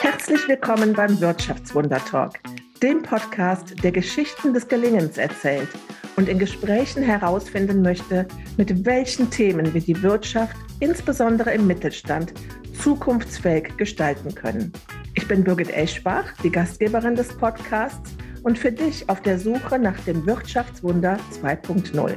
[0.00, 2.38] Herzlich willkommen beim Wirtschaftswunder Talk,
[2.82, 5.68] dem Podcast, der Geschichten des Gelingens erzählt
[6.16, 12.32] und in Gesprächen herausfinden möchte, mit welchen Themen wir die Wirtschaft, insbesondere im Mittelstand,
[12.80, 14.72] zukunftsfähig gestalten können.
[15.14, 18.10] Ich bin Birgit Eschbach, die Gastgeberin des Podcasts
[18.42, 22.16] und für dich auf der Suche nach dem Wirtschaftswunder 2.0.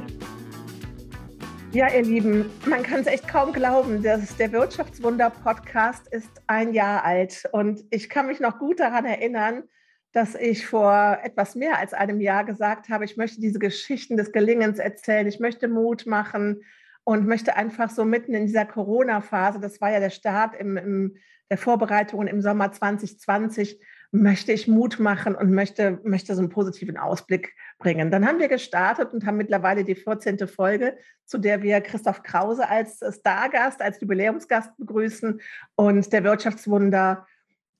[1.74, 7.04] Ja, ihr Lieben, man kann es echt kaum glauben, dass der Wirtschaftswunder-Podcast ist ein Jahr
[7.04, 7.48] alt.
[7.50, 9.64] Und ich kann mich noch gut daran erinnern,
[10.12, 14.30] dass ich vor etwas mehr als einem Jahr gesagt habe, ich möchte diese Geschichten des
[14.30, 16.62] Gelingens erzählen, ich möchte Mut machen
[17.02, 21.16] und möchte einfach so mitten in dieser Corona-Phase, das war ja der Start im, im,
[21.50, 23.80] der Vorbereitungen im Sommer 2020,
[24.14, 28.12] möchte ich Mut machen und möchte, möchte so einen positiven Ausblick bringen.
[28.12, 30.46] Dann haben wir gestartet und haben mittlerweile die 14.
[30.46, 35.40] Folge, zu der wir Christoph Krause als Stargast, als Jubiläumsgast begrüßen
[35.74, 37.26] und der Wirtschaftswunder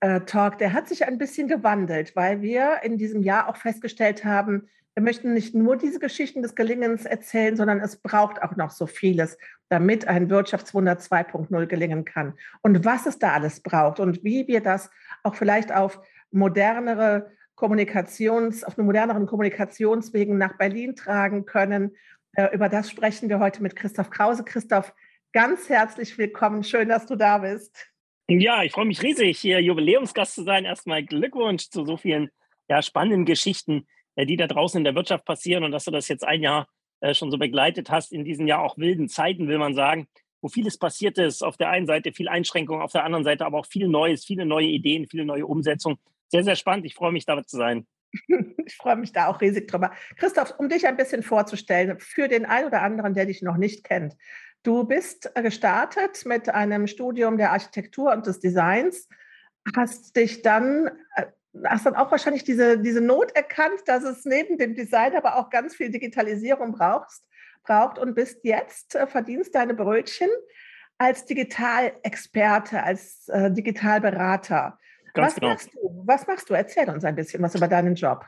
[0.01, 4.25] äh, Talk, der hat sich ein bisschen gewandelt, weil wir in diesem Jahr auch festgestellt
[4.25, 8.71] haben, wir möchten nicht nur diese Geschichten des Gelingens erzählen, sondern es braucht auch noch
[8.71, 12.35] so vieles, damit ein Wirtschaftswunder 2.0 gelingen kann.
[12.63, 14.91] Und was es da alles braucht und wie wir das
[15.25, 16.01] auch vielleicht auf
[16.35, 21.97] modernere Kommunikations, auf einen moderneren Kommunikationswegen nach Berlin tragen können.
[22.33, 24.45] Äh, über das sprechen wir heute mit Christoph Krause.
[24.45, 24.93] Christoph,
[25.33, 26.65] ganz herzlich willkommen.
[26.65, 27.91] Schön, dass du da bist.
[28.27, 30.65] Ja, ich freue mich riesig, hier Jubiläumsgast zu sein.
[30.65, 32.31] Erstmal Glückwunsch zu so vielen
[32.69, 36.09] ja, spannenden Geschichten, äh, die da draußen in der Wirtschaft passieren und dass du das
[36.09, 36.67] jetzt ein Jahr
[37.01, 40.09] äh, schon so begleitet hast, in diesen ja auch wilden Zeiten, will man sagen,
[40.41, 41.43] wo vieles passiert ist.
[41.45, 44.45] Auf der einen Seite viel Einschränkung, auf der anderen Seite aber auch viel Neues, viele
[44.45, 46.87] neue Ideen, viele neue Umsetzungen sehr, sehr spannend.
[46.87, 47.87] Ich freue mich, da zu sein.
[48.67, 49.91] Ich freue mich da auch riesig drüber.
[50.17, 53.85] Christoph, um dich ein bisschen vorzustellen, für den einen oder anderen, der dich noch nicht
[53.85, 54.17] kennt.
[54.63, 59.09] Du bist gestartet mit einem Studium der Architektur und des Designs,
[59.77, 61.27] hast dich dann, äh,
[61.65, 65.51] hast dann auch wahrscheinlich diese, diese Not erkannt, dass es neben dem Design aber auch
[65.51, 67.29] ganz viel Digitalisierung brauchst,
[67.63, 70.31] braucht und bist jetzt, äh, verdienst deine Brötchen
[70.97, 74.79] als Digitalexperte, als äh, Digitalberater.
[75.15, 75.49] Ganz was genau.
[75.53, 76.03] machst du?
[76.05, 76.55] Was machst du?
[76.55, 78.27] Erzähl uns ein bisschen was über deinen Job.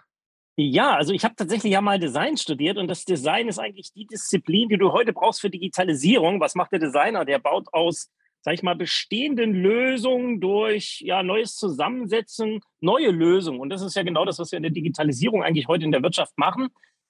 [0.59, 4.07] Ja, also ich habe tatsächlich ja mal Design studiert und das Design ist eigentlich die
[4.07, 6.41] Disziplin, die du heute brauchst für Digitalisierung.
[6.41, 7.27] Was macht der Designer?
[7.27, 8.11] Der baut aus,
[8.41, 13.61] sag ich mal, bestehenden Lösungen durch ja neues Zusammensetzen neue Lösungen.
[13.61, 16.03] Und das ist ja genau das, was wir in der Digitalisierung eigentlich heute in der
[16.03, 16.69] Wirtschaft machen.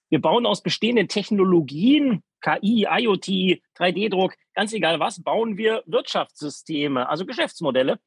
[0.08, 7.26] Wir bauen aus bestehenden Technologien, KI, IoT, 3D-Druck, ganz egal was, bauen wir Wirtschaftssysteme, also
[7.26, 7.98] Geschäftsmodelle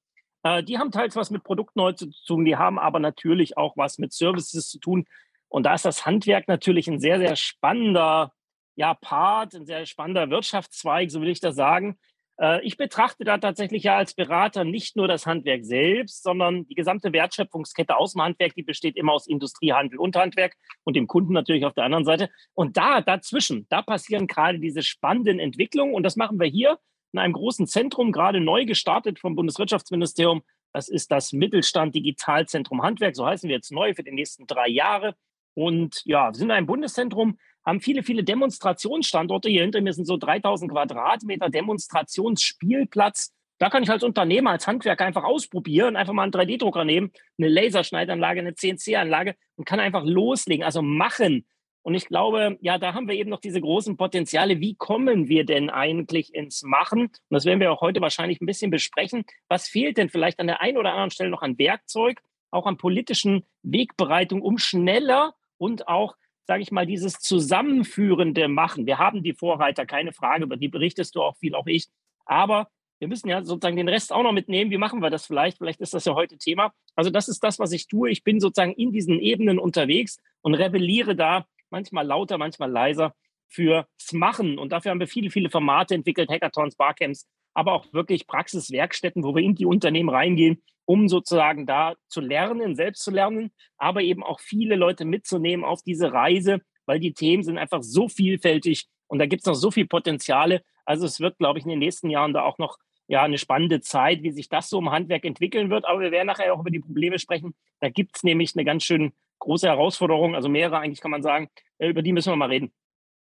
[0.43, 3.75] äh, die haben teils was mit Produkten heute zu tun, die haben aber natürlich auch
[3.77, 5.05] was mit Services zu tun.
[5.47, 8.31] Und da ist das Handwerk natürlich ein sehr, sehr spannender
[8.75, 11.97] ja, Part, ein sehr spannender Wirtschaftszweig, so will ich das sagen.
[12.39, 16.75] Äh, ich betrachte da tatsächlich ja als Berater nicht nur das Handwerk selbst, sondern die
[16.75, 21.07] gesamte Wertschöpfungskette aus dem Handwerk, die besteht immer aus Industrie, Handel und Handwerk und dem
[21.07, 22.29] Kunden natürlich auf der anderen Seite.
[22.53, 26.79] Und da, dazwischen, da passieren gerade diese spannenden Entwicklungen und das machen wir hier
[27.11, 30.43] in einem großen Zentrum, gerade neu gestartet vom Bundeswirtschaftsministerium.
[30.73, 34.67] Das ist das Mittelstand Digitalzentrum Handwerk, so heißen wir jetzt neu für die nächsten drei
[34.67, 35.15] Jahre.
[35.55, 39.49] Und ja, wir sind ein Bundeszentrum, haben viele, viele Demonstrationsstandorte.
[39.49, 43.33] Hier hinter mir sind so 3000 Quadratmeter Demonstrationsspielplatz.
[43.57, 47.49] Da kann ich als Unternehmer, als Handwerker einfach ausprobieren, einfach mal einen 3D-Drucker nehmen, eine
[47.49, 51.45] Laserschneidanlage, eine CNC-Anlage und kann einfach loslegen, also machen.
[51.81, 54.59] Und ich glaube, ja, da haben wir eben noch diese großen Potenziale.
[54.59, 57.03] Wie kommen wir denn eigentlich ins Machen?
[57.03, 59.23] Und das werden wir auch heute wahrscheinlich ein bisschen besprechen.
[59.47, 62.77] Was fehlt denn vielleicht an der einen oder anderen Stelle noch an Werkzeug, auch an
[62.77, 66.15] politischen Wegbereitung, um schneller und auch
[66.49, 68.87] sage ich mal, dieses zusammenführende Machen.
[68.87, 71.89] Wir haben die Vorreiter, keine Frage, über die berichtest du auch viel, auch ich.
[72.25, 74.71] Aber wir müssen ja sozusagen den Rest auch noch mitnehmen.
[74.71, 75.59] Wie machen wir das vielleicht?
[75.59, 76.73] Vielleicht ist das ja heute Thema.
[76.95, 78.09] Also das ist das, was ich tue.
[78.09, 83.13] Ich bin sozusagen in diesen Ebenen unterwegs und rebelliere da manchmal lauter, manchmal leiser
[83.47, 84.57] fürs Machen.
[84.57, 89.35] Und dafür haben wir viele, viele Formate entwickelt, Hackathons, Barcamps, aber auch wirklich Praxiswerkstätten, wo
[89.35, 94.23] wir in die Unternehmen reingehen, um sozusagen da zu lernen, selbst zu lernen, aber eben
[94.23, 99.19] auch viele Leute mitzunehmen auf diese Reise, weil die Themen sind einfach so vielfältig und
[99.19, 100.63] da gibt es noch so viel Potenziale.
[100.85, 102.77] Also es wird, glaube ich, in den nächsten Jahren da auch noch
[103.07, 105.85] ja, eine spannende Zeit, wie sich das so im Handwerk entwickeln wird.
[105.85, 107.55] Aber wir werden nachher auch über die Probleme sprechen.
[107.79, 111.49] Da gibt es nämlich eine ganz schön große Herausforderung, also mehrere eigentlich kann man sagen,
[111.77, 112.71] äh, über die müssen wir mal reden.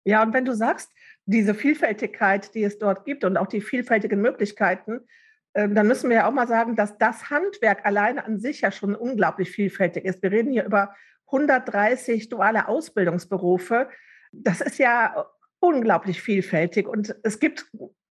[0.03, 0.91] Ja, und wenn du sagst,
[1.25, 5.01] diese Vielfältigkeit, die es dort gibt und auch die vielfältigen Möglichkeiten,
[5.53, 8.71] ähm, dann müssen wir ja auch mal sagen, dass das Handwerk alleine an sich ja
[8.71, 10.23] schon unglaublich vielfältig ist.
[10.23, 10.95] Wir reden hier über
[11.27, 13.89] 130 duale Ausbildungsberufe.
[14.31, 15.25] Das ist ja
[15.59, 17.69] unglaublich vielfältig und es gibt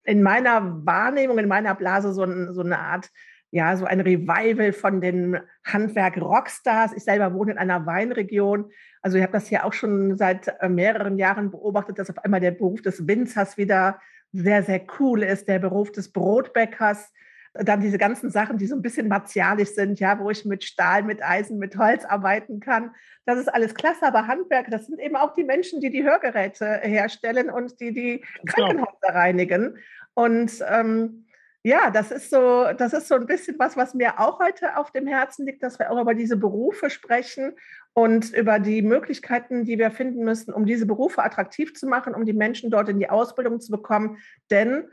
[0.04, 3.12] in meiner Wahrnehmung, in meiner Blase so, ein, so eine Art
[3.52, 6.94] ja, so ein Revival von den Handwerk-Rockstars.
[6.94, 8.72] Ich selber wohne in einer Weinregion.
[9.02, 12.42] Also ich habe das ja auch schon seit äh, mehreren Jahren beobachtet, dass auf einmal
[12.42, 14.00] der Beruf des Winzers wieder
[14.34, 17.14] sehr, sehr cool ist, der Beruf des Brotbäckers.
[17.54, 21.04] Dann diese ganzen Sachen, die so ein bisschen martialisch sind, ja, wo ich mit Stahl,
[21.04, 22.92] mit Eisen, mit Holz arbeiten kann.
[23.26, 26.82] Das ist alles klasse, aber Handwerk, das sind eben auch die Menschen, die die Hörgeräte
[26.84, 28.68] herstellen und die die genau.
[28.68, 29.78] Krankenhäuser reinigen.
[30.14, 31.25] Und ähm,
[31.66, 34.92] ja, das ist so, das ist so ein bisschen was, was mir auch heute auf
[34.92, 37.54] dem Herzen liegt, dass wir auch über diese Berufe sprechen
[37.94, 42.24] und über die Möglichkeiten, die wir finden müssen, um diese Berufe attraktiv zu machen, um
[42.24, 44.20] die Menschen dort in die Ausbildung zu bekommen.
[44.52, 44.90] Denn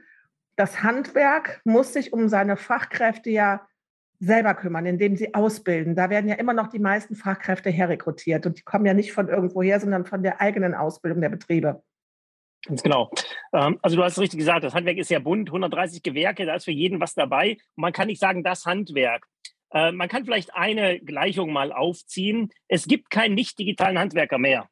[0.56, 3.68] das Handwerk muss sich um seine Fachkräfte ja
[4.18, 5.94] selber kümmern, indem sie ausbilden.
[5.94, 9.28] Da werden ja immer noch die meisten Fachkräfte herrekrutiert und die kommen ja nicht von
[9.28, 11.82] irgendwoher, sondern von der eigenen Ausbildung der Betriebe.
[12.66, 13.10] Ganz genau.
[13.52, 16.54] Ähm, also du hast es richtig gesagt, das Handwerk ist ja bunt, 130 Gewerke, da
[16.54, 17.52] ist für jeden was dabei.
[17.74, 19.26] Und man kann nicht sagen, das Handwerk.
[19.72, 22.50] Äh, man kann vielleicht eine Gleichung mal aufziehen.
[22.68, 24.68] Es gibt keinen nicht digitalen Handwerker mehr.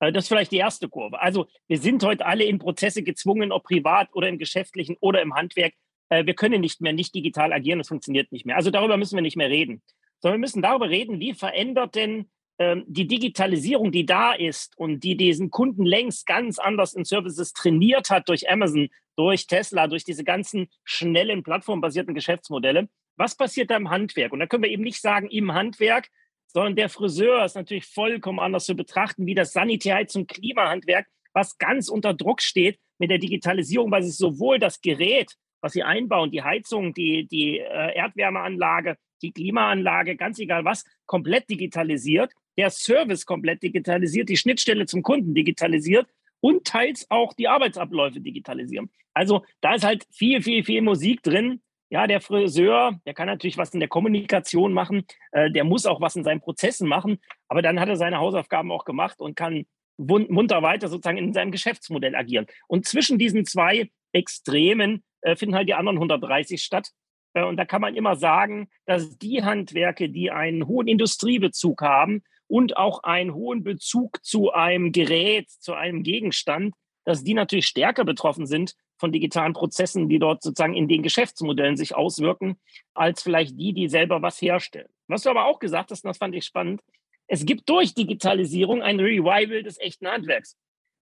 [0.00, 1.20] Äh, das ist vielleicht die erste Kurve.
[1.20, 5.34] Also wir sind heute alle in Prozesse gezwungen, ob privat oder im geschäftlichen oder im
[5.34, 5.74] Handwerk.
[6.08, 8.56] Äh, wir können nicht mehr nicht digital agieren, das funktioniert nicht mehr.
[8.56, 9.82] Also darüber müssen wir nicht mehr reden,
[10.18, 12.28] sondern wir müssen darüber reden, wie verändert denn
[12.60, 18.10] die Digitalisierung, die da ist und die diesen Kunden längst ganz anders in Services trainiert
[18.10, 22.88] hat durch Amazon, durch Tesla, durch diese ganzen schnellen plattformbasierten Geschäftsmodelle.
[23.16, 24.32] Was passiert da im Handwerk?
[24.32, 26.08] Und da können wir eben nicht sagen im Handwerk,
[26.48, 31.56] sondern der Friseur ist natürlich vollkommen anders zu betrachten, wie das Sanitärheits- und Klimahandwerk, was
[31.56, 36.30] ganz unter Druck steht mit der Digitalisierung, weil sich sowohl das Gerät, was sie einbauen,
[36.30, 43.24] die Heizung, die, die äh, Erdwärmeanlage, die Klimaanlage, ganz egal was, komplett digitalisiert der Service
[43.24, 46.06] komplett digitalisiert, die Schnittstelle zum Kunden digitalisiert
[46.40, 48.90] und teils auch die Arbeitsabläufe digitalisieren.
[49.14, 51.62] Also da ist halt viel, viel, viel Musik drin.
[51.88, 56.02] Ja, der Friseur, der kann natürlich was in der Kommunikation machen, äh, der muss auch
[56.02, 57.18] was in seinen Prozessen machen,
[57.48, 59.64] aber dann hat er seine Hausaufgaben auch gemacht und kann
[59.96, 62.46] munter weiter sozusagen in seinem Geschäftsmodell agieren.
[62.68, 66.90] Und zwischen diesen zwei Extremen äh, finden halt die anderen 130 statt.
[67.32, 72.22] Äh, und da kann man immer sagen, dass die Handwerke, die einen hohen Industriebezug haben
[72.50, 76.74] und auch einen hohen Bezug zu einem Gerät, zu einem Gegenstand,
[77.04, 81.76] dass die natürlich stärker betroffen sind von digitalen Prozessen, die dort sozusagen in den Geschäftsmodellen
[81.76, 82.58] sich auswirken,
[82.92, 84.88] als vielleicht die, die selber was herstellen.
[85.06, 86.82] Was du aber auch gesagt hast, und das fand ich spannend,
[87.28, 90.56] es gibt durch Digitalisierung ein Revival des echten Handwerks.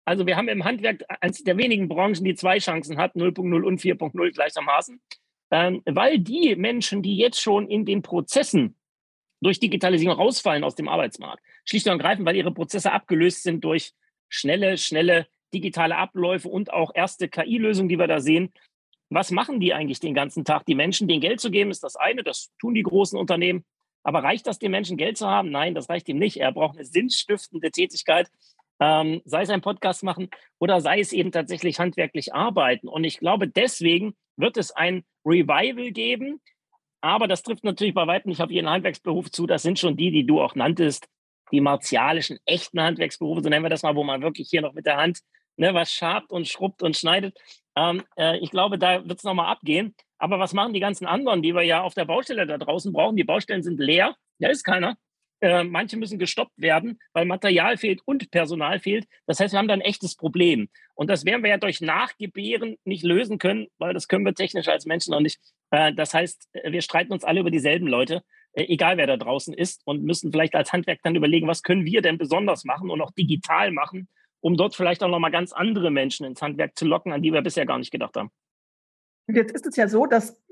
[0.06, 3.80] Also wir haben im Handwerk eines der wenigen Branchen, die zwei Chancen hat, 0.0 und
[3.80, 5.00] 4.0 gleichermaßen,
[5.50, 8.76] ähm, weil die Menschen, die jetzt schon in den Prozessen
[9.40, 11.42] durch Digitalisierung rausfallen aus dem Arbeitsmarkt.
[11.64, 13.92] Schlicht und ergreifend, weil ihre Prozesse abgelöst sind durch
[14.28, 18.52] schnelle, schnelle digitale Abläufe und auch erste KI-Lösungen, die wir da sehen.
[19.10, 20.66] Was machen die eigentlich den ganzen Tag?
[20.66, 23.64] Die Menschen, denen Geld zu geben, ist das eine, das tun die großen Unternehmen.
[24.02, 25.50] Aber reicht das, den Menschen Geld zu haben?
[25.50, 26.38] Nein, das reicht ihm nicht.
[26.38, 28.28] Er braucht eine sinnstiftende Tätigkeit,
[28.80, 30.28] ähm, sei es ein Podcast machen
[30.58, 32.88] oder sei es eben tatsächlich handwerklich arbeiten.
[32.88, 36.40] Und ich glaube, deswegen wird es ein Revival geben,
[37.04, 39.46] aber das trifft natürlich bei weitem nicht auf jeden Handwerksberuf zu.
[39.46, 41.06] Das sind schon die, die du auch nanntest,
[41.52, 44.86] die martialischen, echten Handwerksberufe, so nennen wir das mal, wo man wirklich hier noch mit
[44.86, 45.20] der Hand
[45.56, 47.36] ne, was schabt und schrubbt und schneidet.
[47.76, 49.94] Ähm, äh, ich glaube, da wird es nochmal abgehen.
[50.18, 53.16] Aber was machen die ganzen anderen, die wir ja auf der Baustelle da draußen brauchen?
[53.16, 54.96] Die Baustellen sind leer, da ist keiner.
[55.44, 59.06] Äh, manche müssen gestoppt werden, weil Material fehlt und Personal fehlt.
[59.26, 60.70] Das heißt, wir haben da ein echtes Problem.
[60.94, 64.68] Und das werden wir ja durch Nachgebären nicht lösen können, weil das können wir technisch
[64.68, 65.38] als Menschen noch nicht.
[65.70, 68.22] Äh, das heißt, wir streiten uns alle über dieselben Leute,
[68.54, 71.84] äh, egal wer da draußen ist, und müssen vielleicht als Handwerk dann überlegen, was können
[71.84, 74.08] wir denn besonders machen und auch digital machen,
[74.40, 77.42] um dort vielleicht auch nochmal ganz andere Menschen ins Handwerk zu locken, an die wir
[77.42, 78.30] bisher gar nicht gedacht haben.
[79.26, 80.42] Jetzt ist es ja so, dass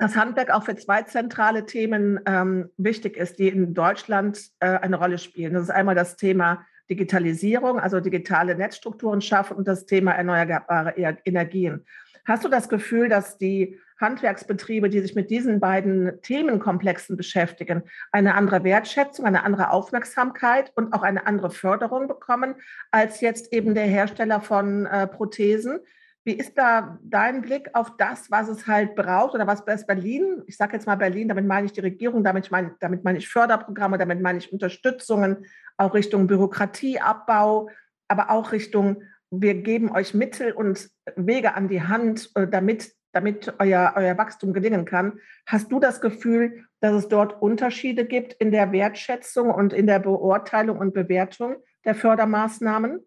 [0.00, 4.96] das Handwerk auch für zwei zentrale Themen ähm, wichtig ist, die in Deutschland äh, eine
[4.96, 5.52] Rolle spielen.
[5.52, 11.16] Das ist einmal das Thema Digitalisierung, also digitale Netzstrukturen schaffen und das Thema erneuerbare e-,
[11.24, 11.84] Energien.
[12.24, 18.34] Hast du das Gefühl, dass die Handwerksbetriebe, die sich mit diesen beiden Themenkomplexen beschäftigen, eine
[18.34, 22.54] andere Wertschätzung, eine andere Aufmerksamkeit und auch eine andere Förderung bekommen
[22.90, 25.80] als jetzt eben der Hersteller von äh, Prothesen,
[26.24, 30.56] wie ist da dein Blick auf das, was es halt braucht oder was Berlin, ich
[30.56, 33.96] sage jetzt mal Berlin, damit meine ich die Regierung, damit meine, damit meine ich Förderprogramme,
[33.96, 35.46] damit meine ich Unterstützungen,
[35.78, 37.70] auch Richtung Bürokratieabbau,
[38.08, 43.54] aber auch Richtung, wir geben euch Mittel und Wege an die Hand, äh, damit, damit
[43.58, 45.20] euer, euer Wachstum gelingen kann.
[45.46, 50.00] Hast du das Gefühl, dass es dort Unterschiede gibt in der Wertschätzung und in der
[50.00, 53.00] Beurteilung und Bewertung der Fördermaßnahmen?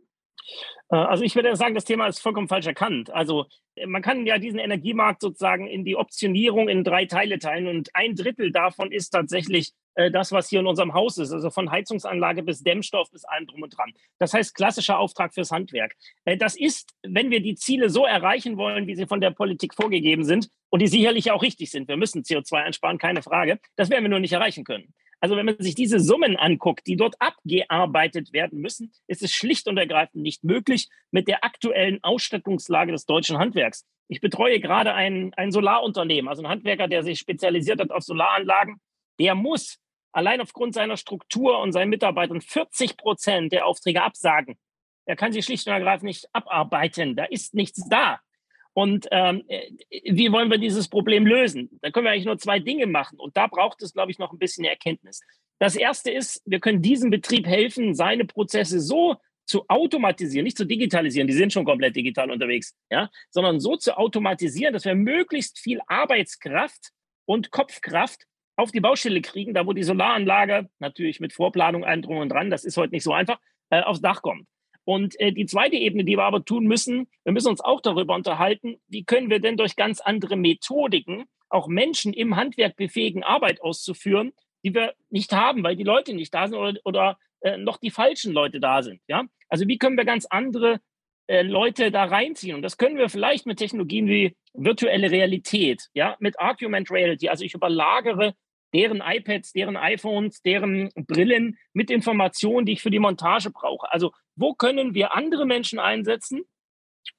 [0.89, 3.11] Äh, also ich würde sagen, das Thema ist vollkommen falsch erkannt.
[3.11, 3.45] Also
[3.75, 7.89] äh, man kann ja diesen Energiemarkt sozusagen in die Optionierung in drei Teile teilen und
[7.93, 11.71] ein Drittel davon ist tatsächlich äh, das, was hier in unserem Haus ist, also von
[11.71, 13.91] Heizungsanlage bis Dämmstoff bis allem drum und dran.
[14.19, 15.95] Das heißt klassischer Auftrag fürs Handwerk.
[16.39, 20.23] Das ist, wenn wir die Ziele so erreichen wollen, wie sie von der Politik vorgegeben
[20.23, 24.03] sind und die sicherlich auch richtig sind, wir müssen CO2 einsparen, keine Frage, das werden
[24.03, 24.93] wir nur nicht erreichen können.
[25.23, 29.69] Also wenn man sich diese Summen anguckt, die dort abgearbeitet werden müssen, ist es schlicht
[29.69, 33.85] und ergreifend nicht möglich mit der aktuellen Ausstattungslage des deutschen Handwerks.
[34.09, 38.81] Ich betreue gerade ein, ein Solarunternehmen, also ein Handwerker, der sich spezialisiert hat auf Solaranlagen.
[39.17, 39.79] Der muss
[40.11, 44.57] allein aufgrund seiner Struktur und seinen Mitarbeitern 40 Prozent der Aufträge absagen.
[45.05, 47.15] Er kann sie schlicht und ergreifend nicht abarbeiten.
[47.15, 48.19] Da ist nichts da.
[48.73, 49.69] Und ähm, äh,
[50.03, 51.69] wie wollen wir dieses Problem lösen?
[51.81, 53.19] Da können wir eigentlich nur zwei Dinge machen.
[53.19, 55.21] Und da braucht es, glaube ich, noch ein bisschen Erkenntnis.
[55.59, 59.15] Das erste ist, wir können diesem Betrieb helfen, seine Prozesse so
[59.45, 63.97] zu automatisieren, nicht zu digitalisieren, die sind schon komplett digital unterwegs, ja, sondern so zu
[63.97, 66.91] automatisieren, dass wir möglichst viel Arbeitskraft
[67.25, 68.23] und Kopfkraft
[68.55, 72.49] auf die Baustelle kriegen, da wo die Solaranlage natürlich mit Vorplanung allem drum und dran,
[72.49, 73.39] das ist heute nicht so einfach,
[73.69, 74.47] äh, aufs Dach kommt.
[74.85, 78.15] Und äh, die zweite Ebene, die wir aber tun müssen, wir müssen uns auch darüber
[78.15, 83.61] unterhalten, wie können wir denn durch ganz andere Methodiken auch Menschen im Handwerk befähigen, Arbeit
[83.61, 87.77] auszuführen, die wir nicht haben, weil die Leute nicht da sind oder, oder äh, noch
[87.77, 89.01] die falschen Leute da sind.
[89.07, 89.25] Ja?
[89.49, 90.79] Also wie können wir ganz andere
[91.27, 92.55] äh, Leute da reinziehen?
[92.55, 97.29] Und das können wir vielleicht mit Technologien wie virtuelle Realität, ja, mit Argument Reality.
[97.29, 98.35] Also ich überlagere
[98.73, 103.91] deren iPads, deren iPhones, deren Brillen mit Informationen, die ich für die Montage brauche.
[103.91, 106.43] Also wo können wir andere Menschen einsetzen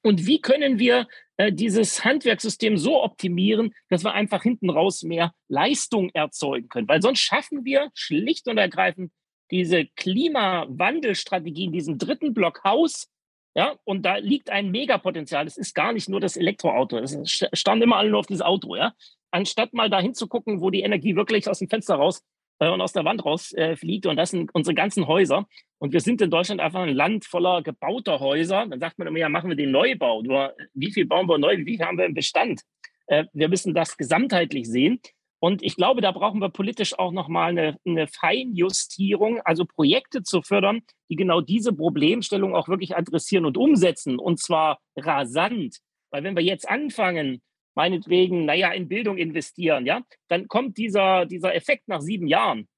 [0.03, 5.33] und wie können wir äh, dieses Handwerkssystem so optimieren, dass wir einfach hinten raus mehr
[5.49, 6.89] Leistung erzeugen können.
[6.89, 9.13] Weil sonst schaffen wir schlicht und ergreifend
[9.51, 13.09] diese Klimawandelstrategie in diesem dritten Block Haus.
[13.57, 15.47] Ja, und da liegt ein Megapotenzial.
[15.47, 16.99] Es ist gar nicht nur das Elektroauto.
[16.99, 18.75] Es stand immer alle nur auf dieses Auto.
[18.75, 18.95] Ja,
[19.31, 22.23] anstatt mal dahin zu gucken, wo die Energie wirklich aus dem Fenster raus
[22.59, 23.77] äh, und aus der Wand raus äh.
[24.07, 25.47] Und das sind unsere ganzen Häuser.
[25.79, 28.67] Und wir sind in Deutschland einfach ein Land voller gebauter Häuser.
[28.67, 30.23] Dann sagt man immer, ja, machen wir den Neubau.
[30.23, 31.57] Nur wie viel bauen wir neu?
[31.59, 32.63] Wie viel haben wir im Bestand?
[33.07, 35.01] Äh, wir müssen das gesamtheitlich sehen.
[35.41, 40.41] Und ich glaube, da brauchen wir politisch auch nochmal eine, eine Feinjustierung, also Projekte zu
[40.41, 40.81] fördern,
[41.11, 44.19] die genau diese Problemstellung auch wirklich adressieren und umsetzen.
[44.19, 45.81] Und zwar rasant.
[46.11, 47.43] Weil wenn wir jetzt anfangen,
[47.75, 52.69] meinetwegen, naja, in Bildung investieren, ja, dann kommt dieser, dieser Effekt nach sieben Jahren.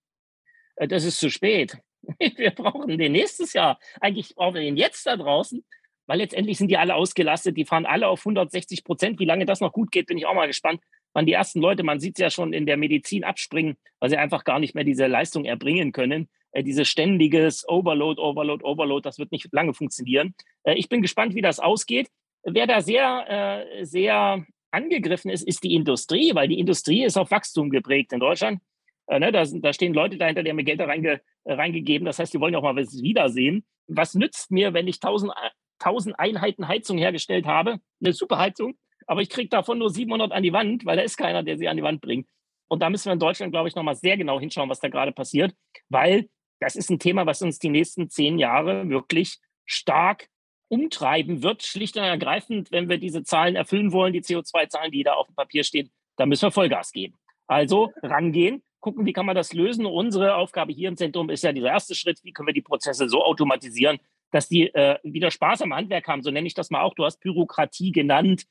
[0.76, 1.78] Äh, das ist zu spät.
[2.36, 3.78] Wir brauchen den nächstes Jahr.
[4.00, 5.64] Eigentlich brauchen wir den jetzt da draußen,
[6.06, 7.56] weil letztendlich sind die alle ausgelastet.
[7.56, 9.18] Die fahren alle auf 160 Prozent.
[9.18, 10.80] Wie lange das noch gut geht, bin ich auch mal gespannt.
[11.14, 14.18] Wann die ersten Leute, man sieht es ja schon in der Medizin abspringen, weil sie
[14.18, 16.28] einfach gar nicht mehr diese Leistung erbringen können.
[16.52, 20.34] Äh, dieses ständiges Overload, Overload, Overload, das wird nicht lange funktionieren.
[20.62, 22.08] Äh, ich bin gespannt, wie das ausgeht.
[22.44, 24.46] Wer da sehr, äh, sehr
[24.76, 28.60] angegriffen ist, ist die Industrie, weil die Industrie ist auf Wachstum geprägt in Deutschland.
[29.06, 32.04] Äh, ne, da, da, stehen Leute dahinter, die haben mir Geld da reinge, äh, reingegeben.
[32.04, 33.64] Das heißt, die wollen auch mal was wiedersehen.
[33.88, 35.32] Was nützt mir, wenn ich 1000,
[35.78, 37.78] 1000 Einheiten Heizung hergestellt habe?
[38.02, 41.16] Eine super Heizung, aber ich kriege davon nur 700 an die Wand, weil da ist
[41.16, 42.28] keiner, der sie an die Wand bringt.
[42.68, 45.12] Und da müssen wir in Deutschland, glaube ich, nochmal sehr genau hinschauen, was da gerade
[45.12, 45.54] passiert,
[45.88, 46.28] weil
[46.60, 50.28] das ist ein Thema, was uns die nächsten zehn Jahre wirklich stark
[50.68, 55.14] umtreiben wird, schlicht und ergreifend, wenn wir diese Zahlen erfüllen wollen, die CO2-Zahlen, die da
[55.14, 57.18] auf dem Papier stehen, dann müssen wir Vollgas geben.
[57.46, 59.86] Also rangehen, gucken, wie kann man das lösen.
[59.86, 63.08] Unsere Aufgabe hier im Zentrum ist ja dieser erste Schritt, wie können wir die Prozesse
[63.08, 63.98] so automatisieren,
[64.32, 66.22] dass die äh, wieder Spaß am Handwerk haben.
[66.22, 66.94] So nenne ich das mal auch.
[66.94, 68.44] Du hast Bürokratie genannt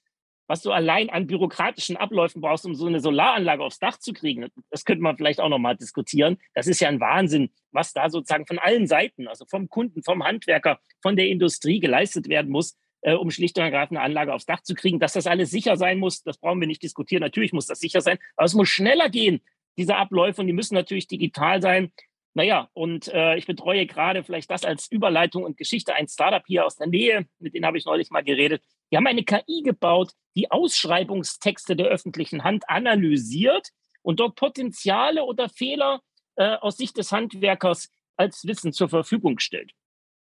[0.48, 4.48] was du allein an bürokratischen Abläufen brauchst, um so eine Solaranlage aufs Dach zu kriegen,
[4.70, 6.38] das könnte man vielleicht auch nochmal diskutieren.
[6.54, 10.24] Das ist ja ein Wahnsinn, was da sozusagen von allen Seiten, also vom Kunden, vom
[10.24, 14.46] Handwerker, von der Industrie geleistet werden muss, äh, um schlicht und ergreifend eine Anlage aufs
[14.46, 15.00] Dach zu kriegen.
[15.00, 17.22] Dass das alles sicher sein muss, das brauchen wir nicht diskutieren.
[17.22, 19.42] Natürlich muss das sicher sein, aber es muss schneller gehen,
[19.78, 21.92] diese Abläufe, und die müssen natürlich digital sein.
[22.34, 26.66] Naja, und äh, ich betreue gerade vielleicht das als Überleitung und Geschichte ein Startup hier
[26.66, 28.62] aus der Nähe, mit denen habe ich neulich mal geredet.
[28.92, 33.70] Die haben eine KI gebaut, die Ausschreibungstexte der öffentlichen Hand analysiert
[34.02, 36.02] und dort Potenziale oder Fehler
[36.36, 39.72] äh, aus Sicht des Handwerkers als Wissen zur Verfügung stellt.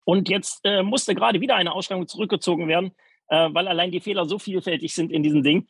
[0.05, 2.95] Und jetzt äh, musste gerade wieder eine Ausschreibung zurückgezogen werden,
[3.27, 5.67] äh, weil allein die Fehler so vielfältig sind in diesem Ding.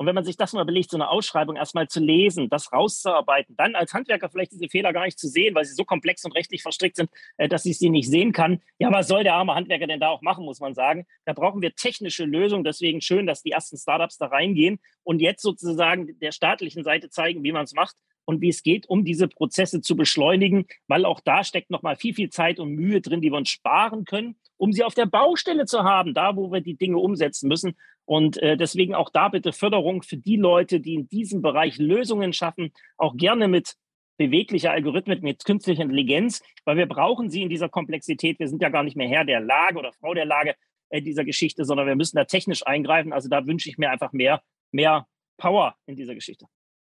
[0.00, 3.54] Und wenn man sich das mal belegt, so eine Ausschreibung erstmal zu lesen, das rauszuarbeiten,
[3.58, 6.32] dann als Handwerker vielleicht diese Fehler gar nicht zu sehen, weil sie so komplex und
[6.32, 8.62] rechtlich verstrickt sind, äh, dass ich sie nicht sehen kann.
[8.78, 11.04] Ja, was soll der arme Handwerker denn da auch machen, muss man sagen.
[11.26, 12.64] Da brauchen wir technische Lösungen.
[12.64, 17.44] Deswegen schön, dass die ersten Startups da reingehen und jetzt sozusagen der staatlichen Seite zeigen,
[17.44, 21.20] wie man es macht und wie es geht, um diese Prozesse zu beschleunigen, weil auch
[21.20, 24.36] da steckt noch mal viel, viel Zeit und Mühe drin, die wir uns sparen können
[24.60, 27.76] um sie auf der Baustelle zu haben, da wo wir die Dinge umsetzen müssen.
[28.10, 32.32] Und äh, deswegen auch da bitte Förderung für die Leute, die in diesem Bereich Lösungen
[32.32, 33.76] schaffen, auch gerne mit
[34.16, 38.40] beweglicher Algorithmen, mit künstlicher Intelligenz, weil wir brauchen sie in dieser Komplexität.
[38.40, 40.56] Wir sind ja gar nicht mehr Herr der Lage oder Frau der Lage
[40.88, 43.12] äh, dieser Geschichte, sondern wir müssen da technisch eingreifen.
[43.12, 46.46] Also da wünsche ich mir einfach mehr, mehr Power in dieser Geschichte.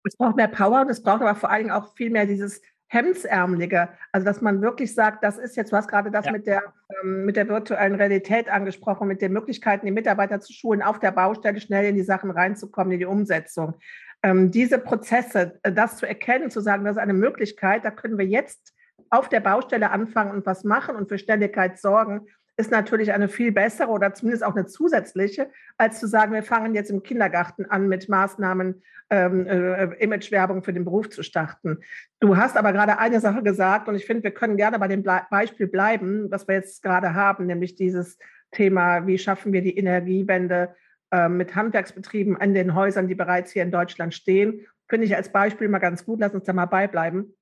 [0.04, 2.62] Es braucht mehr Power und es braucht aber vor allen Dingen auch viel mehr dieses
[2.88, 3.90] Hemdsärmelige.
[4.12, 6.32] Also dass man wirklich sagt, das ist jetzt, du hast gerade das ja.
[6.32, 6.62] mit, der,
[7.02, 11.12] ähm, mit der virtuellen Realität angesprochen, mit den Möglichkeiten, die Mitarbeiter zu schulen, auf der
[11.12, 13.74] Baustelle schnell in die Sachen reinzukommen, in die Umsetzung.
[14.22, 18.18] Ähm, diese Prozesse, äh, das zu erkennen, zu sagen, das ist eine Möglichkeit, da können
[18.18, 18.74] wir jetzt
[19.10, 22.26] auf der Baustelle anfangen und was machen und für Ständigkeit sorgen,
[22.58, 26.74] ist natürlich eine viel bessere oder zumindest auch eine zusätzliche, als zu sagen, wir fangen
[26.74, 31.78] jetzt im Kindergarten an mit Maßnahmen, ähm, äh, Imagewerbung für den Beruf zu starten.
[32.18, 35.04] Du hast aber gerade eine Sache gesagt und ich finde, wir können gerne bei dem
[35.04, 38.18] Ble Beispiel bleiben, was wir jetzt gerade haben, nämlich dieses
[38.50, 40.74] Thema, wie schaffen wir die Energiewende
[41.12, 44.66] äh, mit Handwerksbetrieben an den Häusern, die bereits hier in Deutschland stehen.
[44.88, 47.34] Finde ich als Beispiel mal ganz gut, lass uns da mal beibleiben.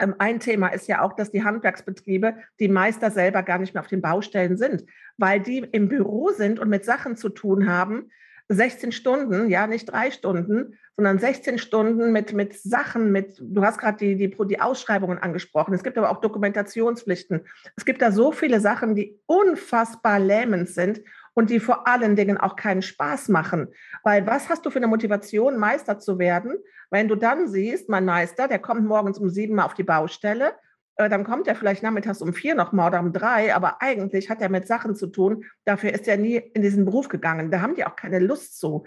[0.00, 3.82] Ähm, ein Thema ist ja auch, dass die Handwerksbetriebe, die Meister selber gar nicht mehr
[3.82, 4.84] auf den Baustellen sind,
[5.16, 8.10] weil die im Büro sind und mit Sachen zu tun haben.
[8.48, 13.78] 16 Stunden, ja, nicht drei Stunden, sondern 16 Stunden mit, mit Sachen, mit, du hast
[13.78, 15.72] gerade die, die, die Ausschreibungen angesprochen.
[15.72, 17.46] Es gibt aber auch Dokumentationspflichten.
[17.76, 21.00] Es gibt da so viele Sachen, die unfassbar lähmend sind
[21.34, 23.68] und die vor allen Dingen auch keinen Spaß machen.
[24.02, 26.56] Weil was hast du für eine Motivation, Meister zu werden,
[26.90, 30.54] wenn du dann siehst, mein Meister, der kommt morgens um sieben mal auf die Baustelle,
[30.96, 34.42] äh, dann kommt er vielleicht nachmittags um vier nochmal oder um drei, aber eigentlich hat
[34.42, 37.50] er mit Sachen zu tun, dafür ist er nie in diesen Beruf gegangen.
[37.50, 38.84] Da haben die auch keine Lust zu.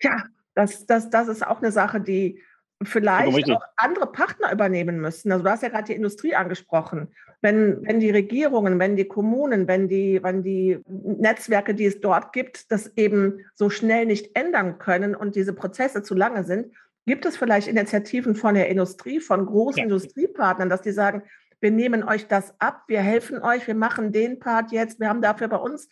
[0.00, 2.40] Ja, das, das, das ist auch eine Sache, die
[2.82, 5.30] vielleicht auch andere Partner übernehmen müssen.
[5.32, 7.08] Also du hast ja gerade die Industrie angesprochen.
[7.42, 12.32] Wenn, wenn die Regierungen, wenn die Kommunen, wenn die, wenn die Netzwerke, die es dort
[12.32, 16.74] gibt, das eben so schnell nicht ändern können und diese Prozesse zu lange sind,
[17.06, 19.84] gibt es vielleicht Initiativen von der Industrie, von großen ja.
[19.84, 21.22] Industriepartnern, dass die sagen,
[21.60, 25.22] wir nehmen euch das ab, wir helfen euch, wir machen den Part jetzt, wir haben
[25.22, 25.88] dafür bei uns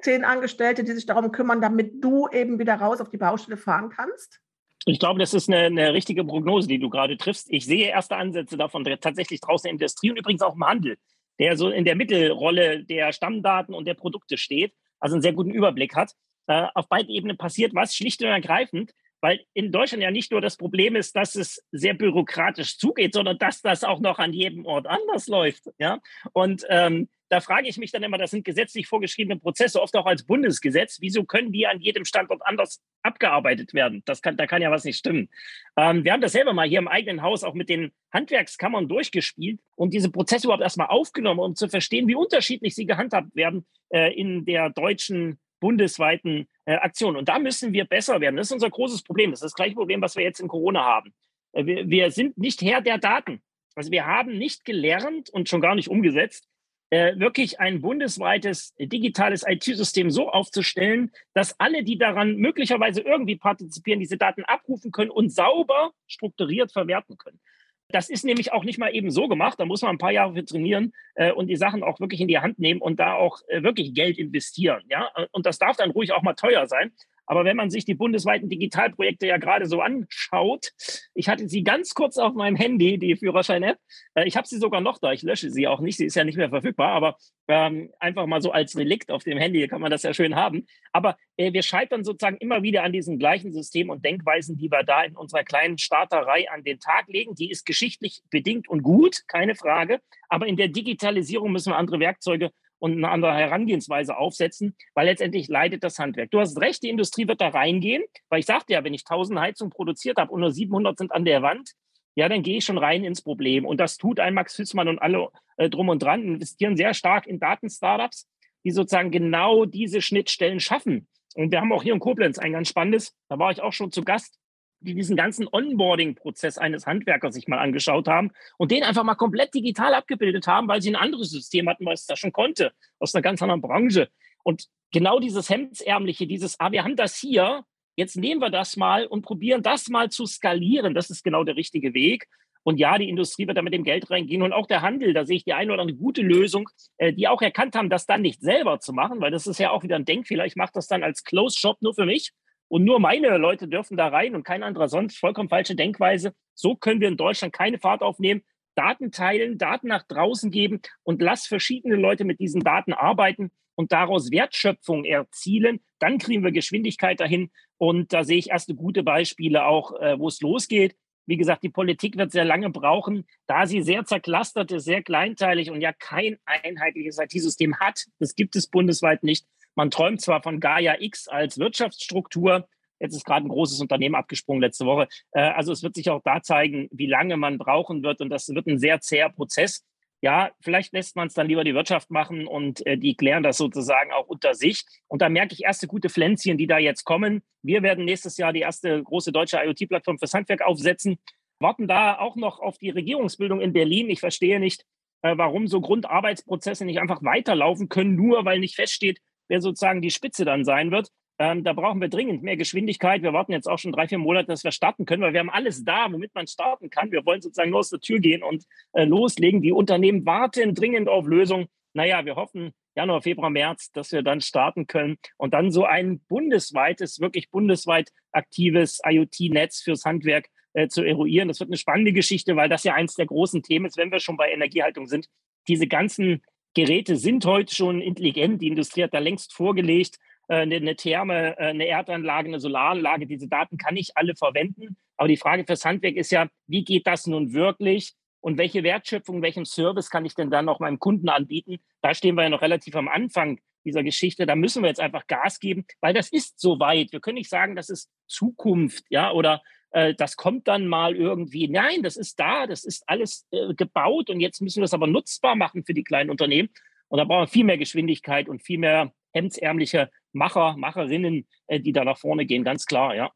[0.00, 3.90] zehn Angestellte, die sich darum kümmern, damit du eben wieder raus auf die Baustelle fahren
[3.90, 4.40] kannst?
[4.86, 7.46] Ich glaube, das ist eine, eine, richtige Prognose, die du gerade triffst.
[7.50, 10.96] Ich sehe erste Ansätze davon tatsächlich draußen in der Industrie und übrigens auch im Handel,
[11.38, 15.50] der so in der Mittelrolle der Stammdaten und der Produkte steht, also einen sehr guten
[15.50, 16.12] Überblick hat.
[16.48, 20.40] Äh, auf beiden Ebenen passiert was schlicht und ergreifend, weil in Deutschland ja nicht nur
[20.40, 24.66] das Problem ist, dass es sehr bürokratisch zugeht, sondern dass das auch noch an jedem
[24.66, 25.62] Ort anders läuft.
[25.78, 26.00] Ja?
[26.32, 30.04] Und ähm, da frage ich mich dann immer, das sind gesetzlich vorgeschriebene Prozesse, oft auch
[30.04, 30.98] als Bundesgesetz.
[31.00, 34.02] Wieso können die an jedem Standort anders abgearbeitet werden?
[34.04, 35.30] Das kann, da kann ja was nicht stimmen.
[35.78, 39.60] Ähm, wir haben das selber mal hier im eigenen Haus auch mit den Handwerkskammern durchgespielt
[39.76, 44.12] und diese Prozesse überhaupt erstmal aufgenommen, um zu verstehen, wie unterschiedlich sie gehandhabt werden äh,
[44.12, 47.16] in der deutschen bundesweiten äh, Aktion.
[47.16, 48.36] Und da müssen wir besser werden.
[48.36, 49.30] Das ist unser großes Problem.
[49.30, 51.14] Das ist das gleiche Problem, was wir jetzt in Corona haben.
[51.52, 53.40] Äh, wir, wir sind nicht Herr der Daten.
[53.74, 56.46] Also wir haben nicht gelernt und schon gar nicht umgesetzt,
[56.92, 63.98] äh, wirklich ein bundesweites digitales IT-System so aufzustellen, dass alle, die daran möglicherweise irgendwie partizipieren,
[63.98, 67.40] diese Daten abrufen können und sauber strukturiert verwerten können.
[67.88, 69.58] Das ist nämlich auch nicht mal eben so gemacht.
[69.58, 72.28] Da muss man ein paar Jahre für trainieren äh, und die Sachen auch wirklich in
[72.28, 74.82] die Hand nehmen und da auch äh, wirklich Geld investieren.
[74.90, 75.10] Ja?
[75.30, 76.92] Und das darf dann ruhig auch mal teuer sein.
[77.32, 80.72] Aber wenn man sich die bundesweiten Digitalprojekte ja gerade so anschaut,
[81.14, 83.78] ich hatte sie ganz kurz auf meinem Handy, die Führerschein-App.
[84.12, 85.12] Äh, ich habe sie sogar noch da.
[85.12, 85.96] Ich lösche sie auch nicht.
[85.96, 87.16] Sie ist ja nicht mehr verfügbar, aber
[87.48, 90.66] ähm, einfach mal so als Relikt auf dem Handy kann man das ja schön haben.
[90.92, 94.82] Aber äh, wir scheitern sozusagen immer wieder an diesen gleichen Systemen und Denkweisen, die wir
[94.82, 97.34] da in unserer kleinen Starterei an den Tag legen.
[97.34, 100.00] Die ist geschichtlich bedingt und gut, keine Frage.
[100.28, 102.50] Aber in der Digitalisierung müssen wir andere Werkzeuge
[102.82, 106.32] und eine andere Herangehensweise aufsetzen, weil letztendlich leidet das Handwerk.
[106.32, 109.38] Du hast recht, die Industrie wird da reingehen, weil ich sagte ja, wenn ich 1000
[109.38, 111.70] Heizungen produziert habe und nur 700 sind an der Wand,
[112.16, 113.64] ja, dann gehe ich schon rein ins Problem.
[113.66, 117.28] Und das tut ein Max Hüssmann und alle äh, drum und dran, investieren sehr stark
[117.28, 118.28] in Datenstartups,
[118.64, 121.06] die sozusagen genau diese Schnittstellen schaffen.
[121.36, 123.92] Und wir haben auch hier in Koblenz ein ganz spannendes, da war ich auch schon
[123.92, 124.40] zu Gast,
[124.82, 129.54] die diesen ganzen Onboarding-Prozess eines Handwerkers sich mal angeschaut haben und den einfach mal komplett
[129.54, 133.22] digital abgebildet haben, weil sie ein anderes System hatten, was das schon konnte, aus einer
[133.22, 134.08] ganz anderen Branche.
[134.42, 137.64] Und genau dieses Hemdsärmliche, dieses, ah, wir haben das hier,
[137.96, 141.56] jetzt nehmen wir das mal und probieren das mal zu skalieren, das ist genau der
[141.56, 142.28] richtige Weg.
[142.64, 145.24] Und ja, die Industrie wird da mit dem Geld reingehen und auch der Handel, da
[145.24, 146.68] sehe ich die eine oder andere gute Lösung,
[146.98, 149.70] äh, die auch erkannt haben, das dann nicht selber zu machen, weil das ist ja
[149.70, 150.46] auch wieder ein Denkfehler.
[150.46, 152.32] Ich mache das dann als Closed Shop nur für mich
[152.68, 155.18] und nur meine Leute dürfen da rein und kein anderer sonst.
[155.18, 156.32] Vollkommen falsche Denkweise.
[156.54, 158.42] So können wir in Deutschland keine Fahrt aufnehmen.
[158.74, 163.92] Daten teilen, Daten nach draußen geben und lass verschiedene Leute mit diesen Daten arbeiten und
[163.92, 165.80] daraus Wertschöpfung erzielen.
[165.98, 167.50] Dann kriegen wir Geschwindigkeit dahin.
[167.78, 170.96] Und da sehe ich erste gute Beispiele auch, äh, wo es losgeht.
[171.26, 175.70] Wie gesagt, die Politik wird sehr lange brauchen, da sie sehr zerklastert ist, sehr kleinteilig
[175.70, 178.06] und ja kein einheitliches IT-System hat.
[178.18, 179.46] Das gibt es bundesweit nicht.
[179.74, 182.68] Man träumt zwar von Gaia X als Wirtschaftsstruktur,
[183.02, 185.08] Jetzt ist gerade ein großes Unternehmen abgesprungen letzte Woche.
[185.32, 188.20] Äh, also es wird sich auch da zeigen, wie lange man brauchen wird.
[188.20, 189.84] Und das wird ein sehr zäher Prozess.
[190.20, 193.56] Ja, vielleicht lässt man es dann lieber die Wirtschaft machen und äh, die klären das
[193.56, 194.84] sozusagen auch unter sich.
[195.08, 197.42] Und da merke ich erste gute Pflänzchen, die da jetzt kommen.
[197.62, 201.18] Wir werden nächstes Jahr die erste große deutsche IoT-Plattform fürs Handwerk aufsetzen.
[201.58, 204.10] Warten da auch noch auf die Regierungsbildung in Berlin.
[204.10, 204.84] Ich verstehe nicht,
[205.22, 209.18] äh, warum so Grundarbeitsprozesse nicht einfach weiterlaufen können, nur weil nicht feststeht,
[209.52, 211.10] wer sozusagen die Spitze dann sein wird.
[211.38, 213.22] Ähm, da brauchen wir dringend mehr Geschwindigkeit.
[213.22, 215.50] Wir warten jetzt auch schon drei, vier Monate, dass wir starten können, weil wir haben
[215.50, 217.12] alles da, womit man starten kann.
[217.12, 219.60] Wir wollen sozusagen nur aus der Tür gehen und äh, loslegen.
[219.60, 221.66] Die Unternehmen warten dringend auf Lösungen.
[221.92, 226.20] Naja, wir hoffen Januar, Februar, März, dass wir dann starten können und dann so ein
[226.20, 231.48] bundesweites, wirklich bundesweit aktives IoT-Netz fürs Handwerk äh, zu eruieren.
[231.48, 234.20] Das wird eine spannende Geschichte, weil das ja eins der großen Themen ist, wenn wir
[234.20, 235.28] schon bei Energiehaltung sind.
[235.68, 236.42] Diese ganzen
[236.74, 238.62] Geräte sind heute schon intelligent.
[238.62, 243.26] Die Industrie hat da längst vorgelegt eine, äh, eine Therme, äh, eine Erdanlage, eine Solaranlage.
[243.26, 244.96] Diese Daten kann ich alle verwenden.
[245.16, 248.14] Aber die Frage fürs Handwerk ist ja, wie geht das nun wirklich?
[248.40, 251.78] Und welche Wertschöpfung, welchen Service kann ich denn dann noch meinem Kunden anbieten?
[252.00, 254.46] Da stehen wir ja noch relativ am Anfang dieser Geschichte.
[254.46, 257.12] Da müssen wir jetzt einfach Gas geben, weil das ist so weit.
[257.12, 261.68] Wir können nicht sagen, das ist Zukunft, ja, oder äh, das kommt dann mal irgendwie.
[261.68, 265.06] Nein, das ist da, das ist alles äh, gebaut und jetzt müssen wir es aber
[265.06, 266.70] nutzbar machen für die kleinen Unternehmen.
[267.08, 271.92] Und da brauchen wir viel mehr Geschwindigkeit und viel mehr hemdsärmliche Macher, Macherinnen, äh, die
[271.92, 273.30] da nach vorne gehen, ganz klar, ja.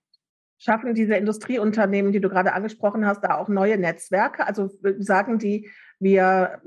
[0.58, 4.46] Schaffen diese Industrieunternehmen, die du gerade angesprochen hast, da auch neue Netzwerke?
[4.46, 6.62] Also sagen die, wir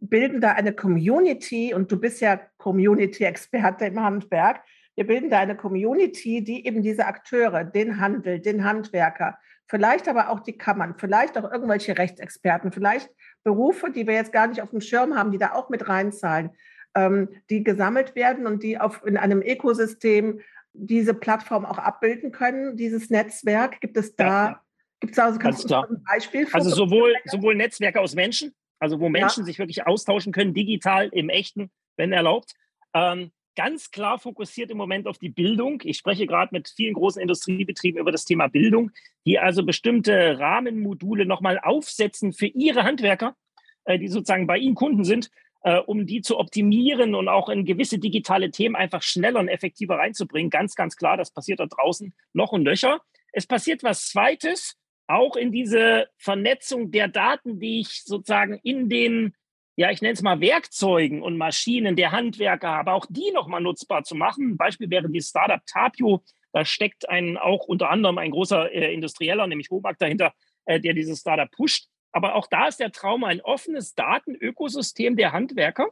[0.00, 4.64] bilden da eine Community und du bist ja Community-Experte im Handwerk.
[4.96, 10.30] Wir bilden da eine Community, die eben diese Akteure, den Handel, den Handwerker, vielleicht aber
[10.30, 13.08] auch die Kammern, vielleicht auch irgendwelche Rechtsexperten, vielleicht
[13.44, 16.50] Berufe, die wir jetzt gar nicht auf dem Schirm haben, die da auch mit reinzahlen,
[16.94, 20.40] ähm, die gesammelt werden und die auf, in einem Ökosystem
[20.72, 23.80] diese Plattform auch abbilden können, dieses Netzwerk?
[23.80, 24.62] Gibt es da, ja,
[25.00, 29.00] gibt es da also, kannst du ein Beispiel Also sowohl, sowohl Netzwerke aus Menschen, also
[29.00, 29.46] wo Menschen ja.
[29.46, 32.54] sich wirklich austauschen können, digital, im Echten, wenn erlaubt.
[32.94, 35.82] Ähm, ganz klar fokussiert im Moment auf die Bildung.
[35.84, 38.90] Ich spreche gerade mit vielen großen Industriebetrieben über das Thema Bildung,
[39.26, 43.36] die also bestimmte Rahmenmodule nochmal aufsetzen für ihre Handwerker,
[43.84, 47.66] äh, die sozusagen bei ihnen Kunden sind, äh, um die zu optimieren und auch in
[47.66, 50.48] gewisse digitale Themen einfach schneller und effektiver reinzubringen.
[50.48, 53.02] Ganz, ganz klar, das passiert da draußen noch und nöcher.
[53.30, 59.34] Es passiert was Zweites, auch in diese Vernetzung der Daten, die ich sozusagen in den,
[59.80, 64.04] ja, ich nenne es mal Werkzeugen und Maschinen der Handwerker habe, auch die nochmal nutzbar
[64.04, 64.58] zu machen.
[64.58, 66.22] Beispiel wäre die Startup Tapio.
[66.52, 70.34] Da steckt ein, auch unter anderem ein großer äh, Industrieller, nämlich Womag dahinter,
[70.66, 71.86] äh, der dieses Startup pusht.
[72.12, 75.88] Aber auch da ist der Traum, ein offenes Datenökosystem der Handwerker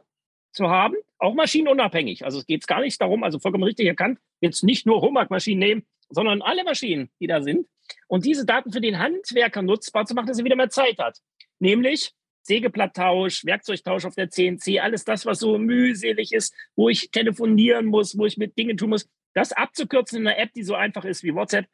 [0.51, 2.25] zu haben, auch maschinenunabhängig.
[2.25, 5.87] Also es geht gar nicht darum, also vollkommen richtig erkannt, jetzt nicht nur Homag-Maschinen nehmen,
[6.09, 7.67] sondern alle Maschinen, die da sind.
[8.07, 11.17] Und diese Daten für den Handwerker nutzbar zu machen, dass er wieder mehr Zeit hat.
[11.57, 17.85] Nämlich Sägeblatttausch, Werkzeugtausch auf der CNC, alles das, was so mühselig ist, wo ich telefonieren
[17.85, 21.05] muss, wo ich mit Dingen tun muss, das abzukürzen in einer App, die so einfach
[21.05, 21.67] ist wie WhatsApp.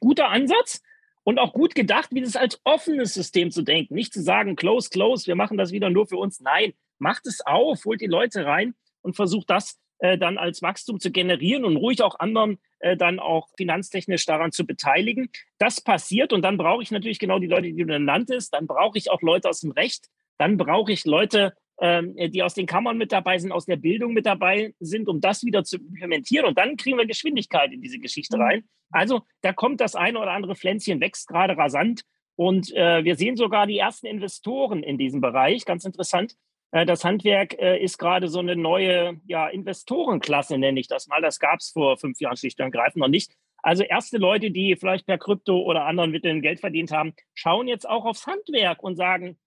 [0.00, 0.82] Guter Ansatz,
[1.24, 3.94] und auch gut gedacht, wie das als offenes System zu denken.
[3.94, 6.40] Nicht zu sagen, close, close, wir machen das wieder nur für uns.
[6.40, 11.00] Nein, macht es auf, holt die Leute rein und versucht das äh, dann als Wachstum
[11.00, 15.30] zu generieren und ruhig auch anderen äh, dann auch finanztechnisch daran zu beteiligen.
[15.58, 18.50] Das passiert und dann brauche ich natürlich genau die Leute, die du genannt hast.
[18.50, 20.08] Dann brauche ich auch Leute aus dem Recht.
[20.38, 24.12] Dann brauche ich Leute, ähm, die aus den Kammern mit dabei sind, aus der Bildung
[24.12, 26.46] mit dabei sind, um das wieder zu implementieren.
[26.46, 28.42] Und dann kriegen wir Geschwindigkeit in diese Geschichte mhm.
[28.42, 28.64] rein.
[28.90, 32.02] Also da kommt das eine oder andere Pflänzchen, wächst gerade rasant.
[32.36, 35.64] Und äh, wir sehen sogar die ersten Investoren in diesem Bereich.
[35.64, 36.34] Ganz interessant.
[36.74, 41.22] Äh, das Handwerk äh, ist gerade so eine neue ja, Investorenklasse, nenne ich das mal.
[41.22, 43.32] Das gab es vor fünf Jahren schlicht und ergreifend noch nicht.
[43.62, 47.88] Also erste Leute, die vielleicht per Krypto oder anderen Mitteln Geld verdient haben, schauen jetzt
[47.88, 49.38] auch aufs Handwerk und sagen,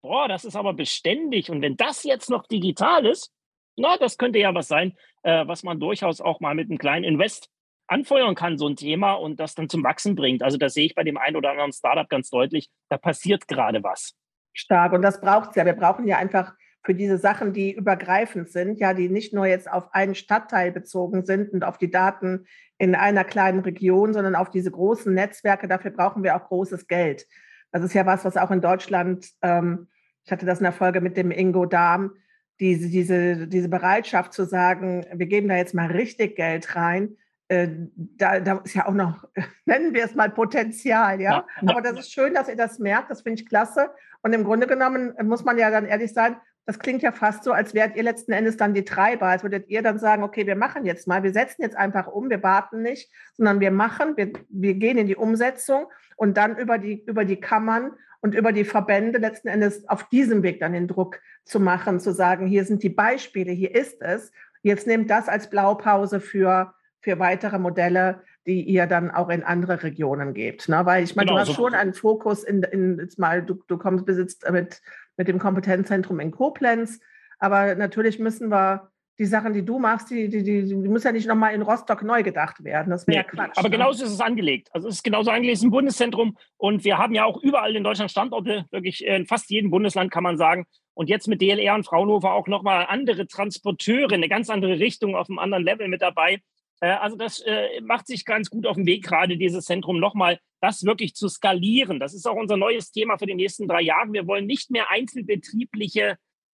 [0.00, 1.50] boah, das ist aber beständig.
[1.50, 3.32] Und wenn das jetzt noch digital ist,
[3.76, 7.04] na, das könnte ja was sein, äh, was man durchaus auch mal mit einem kleinen
[7.04, 7.50] Invest
[7.88, 10.42] anfeuern kann, so ein Thema und das dann zum Wachsen bringt.
[10.42, 12.68] Also das sehe ich bei dem einen oder anderen Startup ganz deutlich.
[12.88, 14.14] Da passiert gerade was.
[14.54, 14.92] Stark.
[14.92, 15.66] Und das braucht es ja.
[15.66, 16.54] Wir brauchen ja einfach
[16.86, 21.26] für diese Sachen, die übergreifend sind, ja, die nicht nur jetzt auf einen Stadtteil bezogen
[21.26, 22.46] sind und auf die Daten
[22.78, 25.66] in einer kleinen Region, sondern auf diese großen Netzwerke.
[25.66, 27.26] Dafür brauchen wir auch großes Geld.
[27.72, 29.88] Das ist ja was, was auch in Deutschland, ähm,
[30.24, 32.12] ich hatte das in der Folge mit dem Ingo Dahm,
[32.60, 37.16] diese, diese, diese Bereitschaft zu sagen, wir geben da jetzt mal richtig Geld rein,
[37.48, 39.24] äh, da, da, ist ja auch noch,
[39.66, 41.44] nennen wir es mal Potenzial, ja?
[41.60, 41.68] ja?
[41.68, 43.90] Aber das ist schön, dass ihr das merkt, das finde ich klasse.
[44.22, 47.52] Und im Grunde genommen muss man ja dann ehrlich sein, das klingt ja fast so,
[47.52, 50.56] als wärt ihr letzten Endes dann die Treiber, als würdet ihr dann sagen, okay, wir
[50.56, 54.32] machen jetzt mal, wir setzen jetzt einfach um, wir warten nicht, sondern wir machen, wir,
[54.48, 58.64] wir gehen in die Umsetzung und dann über die, über die Kammern und über die
[58.64, 62.82] Verbände letzten Endes auf diesem Weg dann den Druck zu machen, zu sagen, hier sind
[62.82, 64.32] die Beispiele, hier ist es.
[64.62, 69.82] Jetzt nehmt das als Blaupause für, für weitere Modelle, die ihr dann auch in andere
[69.82, 70.68] Regionen gebt.
[70.68, 70.80] Ne?
[70.84, 73.62] Weil ich meine, genau, du hast so schon einen Fokus in, in jetzt mal, du,
[73.66, 74.80] du kommst besitzt mit
[75.16, 77.00] mit dem Kompetenzzentrum in Koblenz.
[77.38, 81.12] Aber natürlich müssen wir die Sachen, die du machst, die, die, die, die müssen ja
[81.12, 82.90] nicht nochmal in Rostock neu gedacht werden.
[82.90, 83.56] Das wäre nee, ja Quatsch.
[83.56, 83.76] Aber ne?
[83.76, 84.68] genauso ist es angelegt.
[84.72, 87.74] Also es ist genauso angelegt, es ist ein Bundeszentrum und wir haben ja auch überall
[87.74, 90.66] in Deutschland Standorte, wirklich in fast jedem Bundesland kann man sagen.
[90.92, 95.30] Und jetzt mit DLR und Fraunhofer auch nochmal andere Transporteure, eine ganz andere Richtung auf
[95.30, 96.40] einem anderen Level mit dabei.
[96.80, 100.38] Äh, also das äh, macht sich ganz gut auf dem Weg, gerade dieses Zentrum nochmal,
[100.60, 102.00] das wirklich zu skalieren.
[102.00, 104.12] Das ist auch unser neues Thema für die nächsten drei Jahre.
[104.12, 106.18] Wir wollen nicht mehr einzelbetriebliche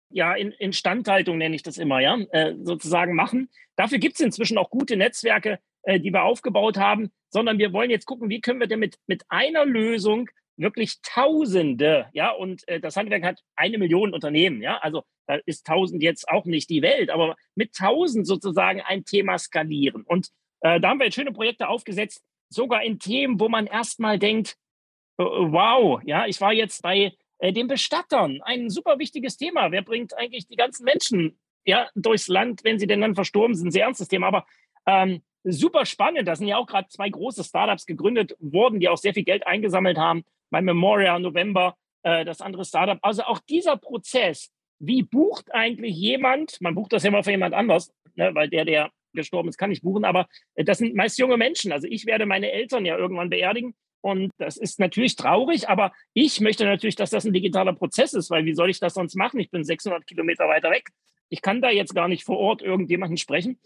[0.09, 3.49] ja, in, Instandhaltung nenne ich das immer, ja, äh, sozusagen machen.
[3.75, 8.05] Dafür gibt es inzwischen auch gute Netzwerke, die wir aufgebaut haben, sondern wir wollen jetzt
[8.05, 13.23] gucken, wie können wir denn mit, mit einer Lösung wirklich Tausende, ja, und das Handwerk
[13.23, 17.35] hat eine Million Unternehmen, ja, also da ist tausend jetzt auch nicht die Welt, aber
[17.55, 20.03] mit tausend sozusagen ein Thema skalieren.
[20.03, 20.29] Und
[20.61, 24.57] äh, da haben wir jetzt schöne Projekte aufgesetzt, sogar in Themen, wo man erstmal denkt,
[25.17, 29.71] äh, wow, ja, ich war jetzt bei äh, den Bestattern, ein super wichtiges Thema.
[29.71, 33.71] Wer bringt eigentlich die ganzen Menschen ja, durchs Land, wenn sie denn dann verstorben sind?
[33.71, 34.45] Sehr ernstes Thema, aber
[34.85, 36.27] ähm, super spannend.
[36.27, 39.45] Da sind ja auch gerade zwei große Startups gegründet worden, die auch sehr viel Geld
[39.45, 42.99] eingesammelt haben mein Memorial November, äh, das andere Startup.
[43.01, 47.53] Also auch dieser Prozess, wie bucht eigentlich jemand, man bucht das ja immer für jemand
[47.53, 51.17] anders, ne, weil der, der gestorben ist, kann nicht buchen, aber äh, das sind meist
[51.17, 51.71] junge Menschen.
[51.71, 56.39] Also ich werde meine Eltern ja irgendwann beerdigen und das ist natürlich traurig, aber ich
[56.39, 59.39] möchte natürlich, dass das ein digitaler Prozess ist, weil wie soll ich das sonst machen?
[59.39, 60.89] Ich bin 600 Kilometer weiter weg.
[61.29, 63.59] Ich kann da jetzt gar nicht vor Ort irgendjemanden sprechen.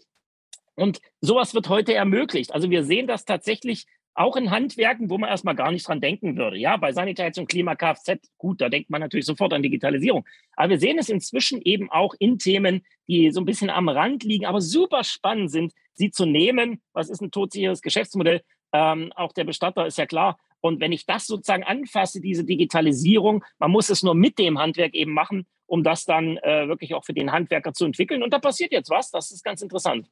[0.74, 2.52] Und sowas wird heute ermöglicht.
[2.52, 6.36] Also wir sehen das tatsächlich auch in Handwerken, wo man erstmal gar nicht dran denken
[6.36, 6.58] würde.
[6.58, 10.24] Ja, bei Sanitäts- Klima, Kfz, gut, da denkt man natürlich sofort an Digitalisierung.
[10.54, 14.22] Aber wir sehen es inzwischen eben auch in Themen, die so ein bisschen am Rand
[14.24, 16.82] liegen, aber super spannend sind, sie zu nehmen.
[16.92, 18.42] Was ist ein todsicheres Geschäftsmodell?
[18.72, 20.38] Ähm, auch der Bestatter ist ja klar.
[20.60, 24.94] Und wenn ich das sozusagen anfasse, diese Digitalisierung, man muss es nur mit dem Handwerk
[24.94, 28.22] eben machen, um das dann äh, wirklich auch für den Handwerker zu entwickeln.
[28.22, 30.08] Und da passiert jetzt was, das ist ganz interessant.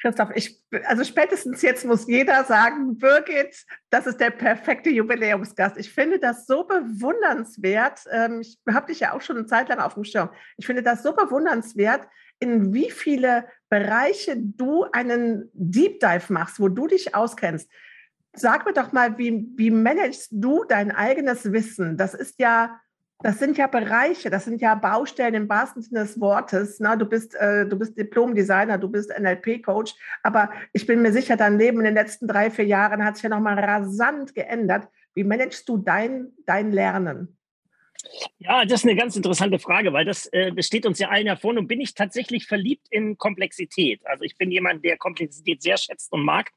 [0.00, 5.78] Christoph, ich, also spätestens jetzt muss jeder sagen, Birgit, das ist der perfekte Jubiläumsgast.
[5.78, 8.00] Ich finde das so bewundernswert.
[8.10, 10.30] Ähm, ich habe dich ja auch schon eine Zeit lang auf dem Schirm.
[10.56, 12.06] Ich finde das so bewundernswert,
[12.38, 17.70] in wie viele Bereiche du einen Deep Dive machst, wo du dich auskennst.
[18.34, 21.96] Sag mir doch mal, wie, wie managst du dein eigenes Wissen?
[21.96, 22.80] Das ist ja
[23.24, 26.78] das sind ja Bereiche, das sind ja Baustellen im wahrsten Sinne des Wortes.
[26.78, 31.34] Na, du bist, äh, du bist Diplom-Designer, du bist NLP-Coach, aber ich bin mir sicher,
[31.38, 34.88] dein Leben in den letzten drei, vier Jahren hat sich ja nochmal rasant geändert.
[35.14, 37.38] Wie managst du dein, dein Lernen?
[38.36, 41.56] Ja, das ist eine ganz interessante Frage, weil das äh, besteht uns ja allen hervor.
[41.56, 44.06] Und bin ich tatsächlich verliebt in Komplexität?
[44.06, 46.50] Also ich bin jemand, der Komplexität sehr schätzt und mag,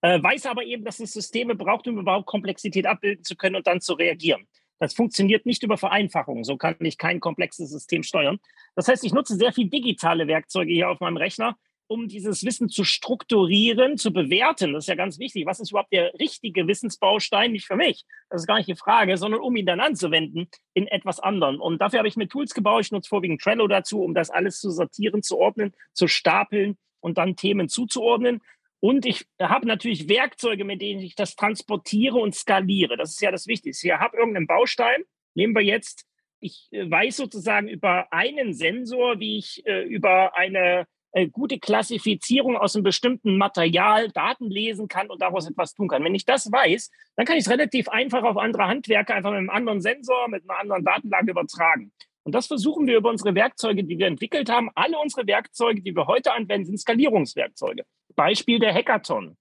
[0.00, 3.68] äh, weiß aber eben, dass es Systeme braucht, um überhaupt Komplexität abbilden zu können und
[3.68, 4.48] dann zu reagieren.
[4.78, 6.44] Das funktioniert nicht über Vereinfachung.
[6.44, 8.38] So kann ich kein komplexes System steuern.
[8.74, 11.56] Das heißt, ich nutze sehr viel digitale Werkzeuge hier auf meinem Rechner,
[11.88, 14.74] um dieses Wissen zu strukturieren, zu bewerten.
[14.74, 15.46] Das ist ja ganz wichtig.
[15.46, 17.52] Was ist überhaupt der richtige Wissensbaustein?
[17.52, 18.04] Nicht für mich.
[18.28, 21.60] Das ist gar nicht die Frage, sondern um ihn dann anzuwenden in etwas anderem.
[21.60, 22.84] Und dafür habe ich mir Tools gebaut.
[22.84, 27.16] Ich nutze vorwiegend Trello dazu, um das alles zu sortieren, zu ordnen, zu stapeln und
[27.16, 28.42] dann Themen zuzuordnen.
[28.80, 32.96] Und ich habe natürlich Werkzeuge, mit denen ich das transportiere und skaliere.
[32.96, 33.88] Das ist ja das Wichtigste.
[33.88, 35.02] Ich habe irgendeinen Baustein.
[35.34, 36.06] Nehmen wir jetzt,
[36.40, 42.56] ich äh, weiß sozusagen über einen Sensor, wie ich äh, über eine äh, gute Klassifizierung
[42.56, 46.04] aus einem bestimmten Material Daten lesen kann und daraus etwas tun kann.
[46.04, 49.38] Wenn ich das weiß, dann kann ich es relativ einfach auf andere Handwerke einfach mit
[49.38, 51.92] einem anderen Sensor, mit einer anderen Datenlage übertragen.
[52.22, 54.70] Und das versuchen wir über unsere Werkzeuge, die wir entwickelt haben.
[54.74, 57.84] Alle unsere Werkzeuge, die wir heute anwenden, sind Skalierungswerkzeuge.
[58.18, 59.36] Beispiel der Hackathon.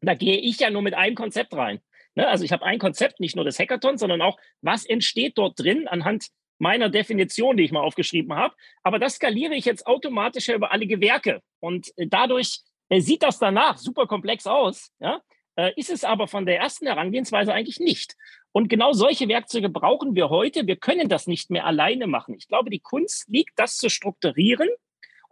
[0.00, 1.80] Da gehe ich ja nur mit einem Konzept rein.
[2.14, 2.28] Ne?
[2.28, 5.88] Also ich habe ein Konzept, nicht nur des Hackathons, sondern auch, was entsteht dort drin
[5.88, 6.26] anhand
[6.58, 8.54] meiner Definition, die ich mal aufgeschrieben habe.
[8.82, 11.40] Aber das skaliere ich jetzt automatisch über alle Gewerke.
[11.58, 14.92] Und äh, dadurch äh, sieht das danach super komplex aus.
[15.00, 15.22] Ja?
[15.56, 18.16] äh, ist es aber von der ersten Herangehensweise eigentlich nicht.
[18.52, 20.66] Und genau solche Werkzeuge brauchen wir heute.
[20.66, 22.34] Wir können das nicht mehr alleine machen.
[22.34, 24.68] Ich glaube, die Kunst liegt, das zu strukturieren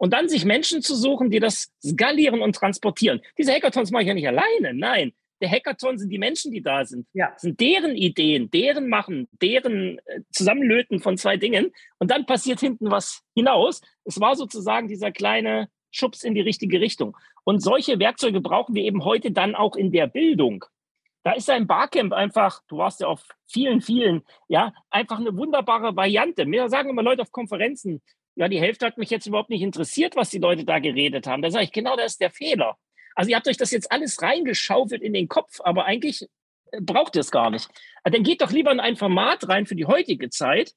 [0.01, 3.21] und dann sich Menschen zu suchen, die das skalieren und transportieren.
[3.37, 4.73] Diese Hackathons mache ich ja nicht alleine.
[4.73, 7.05] Nein, der Hackathon sind die Menschen, die da sind.
[7.13, 7.29] Ja.
[7.33, 11.71] Das sind deren Ideen, deren Machen, deren äh, Zusammenlöten von zwei Dingen.
[11.99, 13.81] Und dann passiert hinten was hinaus.
[14.03, 17.15] Es war sozusagen dieser kleine Schubs in die richtige Richtung.
[17.43, 20.65] Und solche Werkzeuge brauchen wir eben heute dann auch in der Bildung.
[21.23, 25.95] Da ist ein Barcamp einfach, du warst ja auf vielen, vielen, ja, einfach eine wunderbare
[25.95, 26.47] Variante.
[26.47, 28.01] Mir sagen immer Leute auf Konferenzen,
[28.35, 31.41] ja, die Hälfte hat mich jetzt überhaupt nicht interessiert, was die Leute da geredet haben.
[31.41, 32.77] Da sage ich, genau das ist der Fehler.
[33.15, 36.23] Also ihr habt euch das jetzt alles reingeschaufelt in den Kopf, aber eigentlich
[36.71, 37.69] äh, braucht ihr es gar nicht.
[38.03, 40.73] Dann geht doch lieber in ein Format rein für die heutige Zeit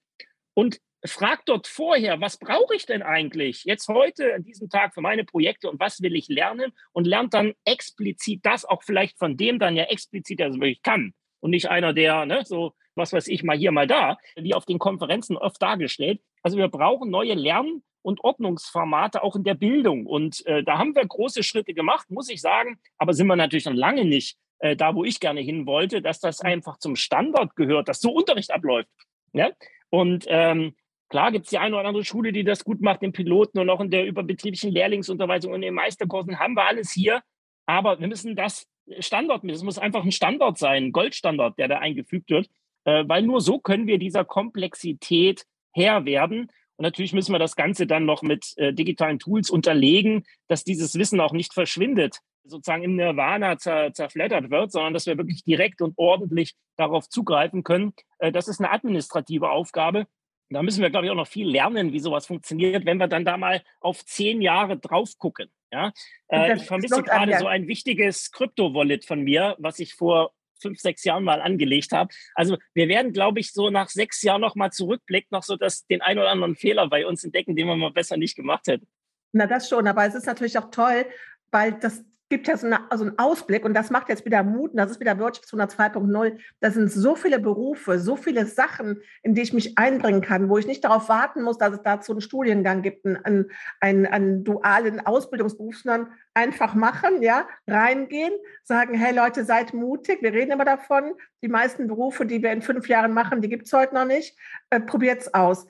[0.55, 5.03] und fragt dort vorher, was brauche ich denn eigentlich jetzt heute an diesem Tag für
[5.03, 9.37] meine Projekte und was will ich lernen und lernt dann explizit das auch vielleicht von
[9.37, 13.13] dem dann ja explizit, der es wirklich kann und nicht einer, der ne, so was
[13.13, 16.21] weiß ich mal hier mal da, wie auf den Konferenzen oft dargestellt.
[16.43, 20.95] Also wir brauchen neue Lern- und Ordnungsformate auch in der Bildung und äh, da haben
[20.95, 24.77] wir große Schritte gemacht, muss ich sagen, aber sind wir natürlich noch lange nicht äh,
[24.77, 28.53] da, wo ich gerne hin wollte, dass das einfach zum Standard gehört, dass so Unterricht
[28.53, 28.91] abläuft.
[29.33, 29.57] Ne?
[29.91, 30.75] Und ähm,
[31.15, 33.71] Klar gibt es die eine oder andere Schule, die das gut macht, den Piloten und
[33.71, 37.23] auch in der überbetrieblichen Lehrlingsunterweisung und in den Meisterkursen haben wir alles hier.
[37.67, 38.67] Aber wir müssen das
[38.99, 42.49] Standard, das muss einfach ein Standard sein, ein Goldstandard, der da eingefügt wird,
[42.85, 46.51] äh, weil nur so können wir dieser Komplexität Herr werden.
[46.77, 50.99] Und natürlich müssen wir das Ganze dann noch mit äh, digitalen Tools unterlegen, dass dieses
[50.99, 55.83] Wissen auch nicht verschwindet, sozusagen im Nirvana zer, zerfleddert wird, sondern dass wir wirklich direkt
[55.83, 57.93] und ordentlich darauf zugreifen können.
[58.19, 60.07] Äh, das ist eine administrative Aufgabe,
[60.51, 63.25] da müssen wir, glaube ich, auch noch viel lernen, wie sowas funktioniert, wenn wir dann
[63.25, 65.51] da mal auf zehn Jahre drauf gucken.
[65.73, 65.93] Ja?
[66.29, 70.33] Äh, ich vermisse gerade so ein wichtiges Krypto-Wallet von mir, was ich vor
[70.65, 72.13] fünf, sechs Jahren mal angelegt habe.
[72.35, 75.87] Also wir werden, glaube ich, so nach sechs Jahren noch mal zurückblicken, noch so dass
[75.87, 78.87] den einen oder anderen Fehler bei uns entdecken, den wir mal besser nicht gemacht hätten.
[79.33, 81.07] Na, das schon, aber es ist natürlich auch toll,
[81.51, 84.73] weil das gibt ja so, eine, so einen Ausblick und das macht jetzt wieder Mut
[84.73, 86.37] und das ist wieder Wirtschaftswunder 2.0.
[86.59, 90.59] Da sind so viele Berufe, so viele Sachen, in die ich mich einbringen kann, wo
[90.59, 94.99] ich nicht darauf warten muss, dass es dazu einen Studiengang gibt, einen, einen, einen dualen
[95.07, 98.33] Ausbildungsberuf, sondern einfach machen, ja, reingehen,
[98.65, 102.63] sagen, hey Leute, seid mutig, wir reden immer davon, die meisten Berufe, die wir in
[102.63, 104.37] fünf Jahren machen, die gibt es heute noch nicht,
[104.71, 105.69] äh, es aus.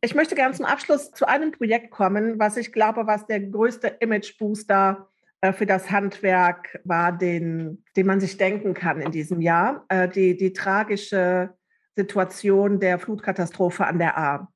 [0.00, 3.88] Ich möchte gerne zum Abschluss zu einem Projekt kommen, was ich glaube, was der größte
[4.00, 5.09] Image-Booster äh,
[5.52, 9.84] für das Handwerk war, den, den man sich denken kann in diesem Jahr.
[9.88, 11.54] Äh, die, die tragische
[11.96, 14.52] Situation der Flutkatastrophe an der A.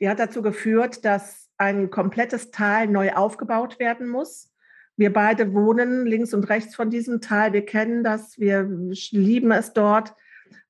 [0.00, 4.54] Die hat dazu geführt, dass ein komplettes Tal neu aufgebaut werden muss.
[4.96, 7.52] Wir beide wohnen links und rechts von diesem Tal.
[7.52, 8.62] Wir kennen das, wir
[9.10, 10.14] lieben es dort.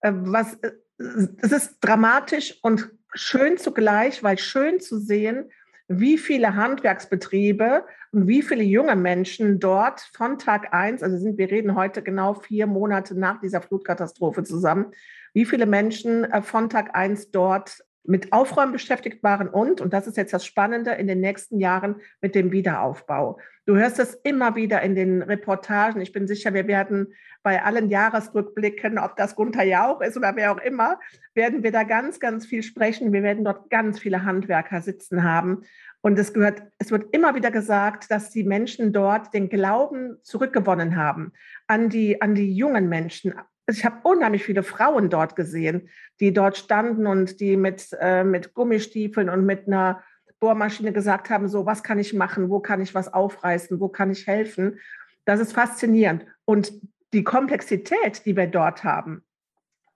[0.01, 0.59] Äh, was,
[0.99, 5.51] es ist dramatisch und schön zugleich, weil schön zu sehen,
[5.89, 11.51] wie viele Handwerksbetriebe und wie viele junge Menschen dort von Tag eins, also sind, wir
[11.51, 14.93] reden heute genau vier Monate nach dieser Flutkatastrophe zusammen,
[15.35, 20.07] wie viele Menschen äh, von Tag eins dort mit Aufräumen beschäftigt waren und, und das
[20.07, 23.39] ist jetzt das Spannende, in den nächsten Jahren mit dem Wiederaufbau.
[23.67, 26.01] Du hörst es immer wieder in den Reportagen.
[26.01, 30.53] Ich bin sicher, wir werden bei allen Jahresrückblicken, ob das Gunther Jauch ist oder wer
[30.53, 30.99] auch immer,
[31.35, 33.13] werden wir da ganz, ganz viel sprechen.
[33.13, 35.65] Wir werden dort ganz viele Handwerker sitzen haben.
[36.01, 40.97] Und es gehört, es wird immer wieder gesagt, dass die Menschen dort den Glauben zurückgewonnen
[40.97, 41.33] haben
[41.67, 43.35] an die, an die jungen Menschen,
[43.77, 48.55] ich habe unheimlich viele Frauen dort gesehen, die dort standen und die mit, äh, mit
[48.55, 50.03] Gummistiefeln und mit einer
[50.41, 54.11] Bohrmaschine gesagt haben, so, was kann ich machen, wo kann ich was aufreißen, wo kann
[54.11, 54.79] ich helfen.
[55.25, 56.25] Das ist faszinierend.
[56.45, 56.73] Und
[57.13, 59.25] die Komplexität, die wir dort haben,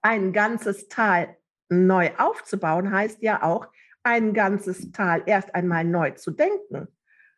[0.03, 1.37] ein ganzes Tal
[1.69, 3.69] neu aufzubauen, heißt ja auch,
[4.03, 6.89] ein ganzes Tal erst einmal neu zu denken.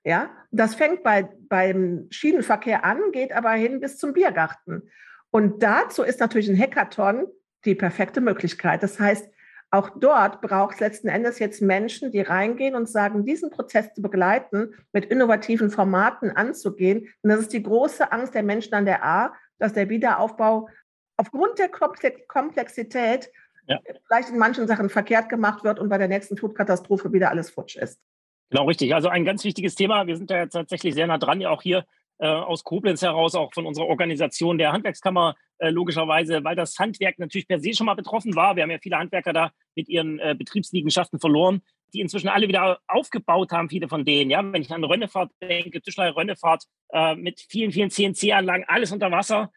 [0.03, 4.90] Ja, das fängt bei, beim Schienenverkehr an, geht aber hin bis zum Biergarten.
[5.35, 7.27] Und dazu ist natürlich ein Hackathon
[7.64, 8.85] die perfekte Möglichkeit.
[8.85, 9.29] Das heißt,
[9.73, 14.01] auch dort braucht es letzten Endes jetzt Menschen, die reingehen und sagen, diesen Prozess zu
[14.01, 17.09] begleiten, mit innovativen Formaten anzugehen.
[17.22, 20.68] Und das ist die große Angst der Menschen an der A, dass der Wiederaufbau
[21.16, 23.28] aufgrund der Komplexität
[23.66, 23.80] ja.
[24.07, 27.74] vielleicht in manchen Sachen verkehrt gemacht wird und bei der nächsten Flutkatastrophe wieder alles futsch
[27.74, 27.99] ist.
[28.51, 28.95] Genau, richtig.
[28.95, 30.07] Also ein ganz wichtiges Thema.
[30.07, 31.85] Wir sind da tatsächlich sehr nah dran, ja auch hier
[32.19, 37.19] äh, aus Koblenz heraus, auch von unserer Organisation der Handwerkskammer, äh, logischerweise, weil das Handwerk
[37.19, 38.57] natürlich per se schon mal betroffen war.
[38.57, 41.62] Wir haben ja viele Handwerker da mit ihren äh, Betriebsliegenschaften verloren,
[41.93, 44.31] die inzwischen alle wieder aufgebaut haben, viele von denen.
[44.31, 49.11] Ja, wenn ich an Rönnefahrt denke, Tischler Rönnefahrt äh, mit vielen, vielen CNC-Anlagen, alles unter
[49.11, 49.51] Wasser.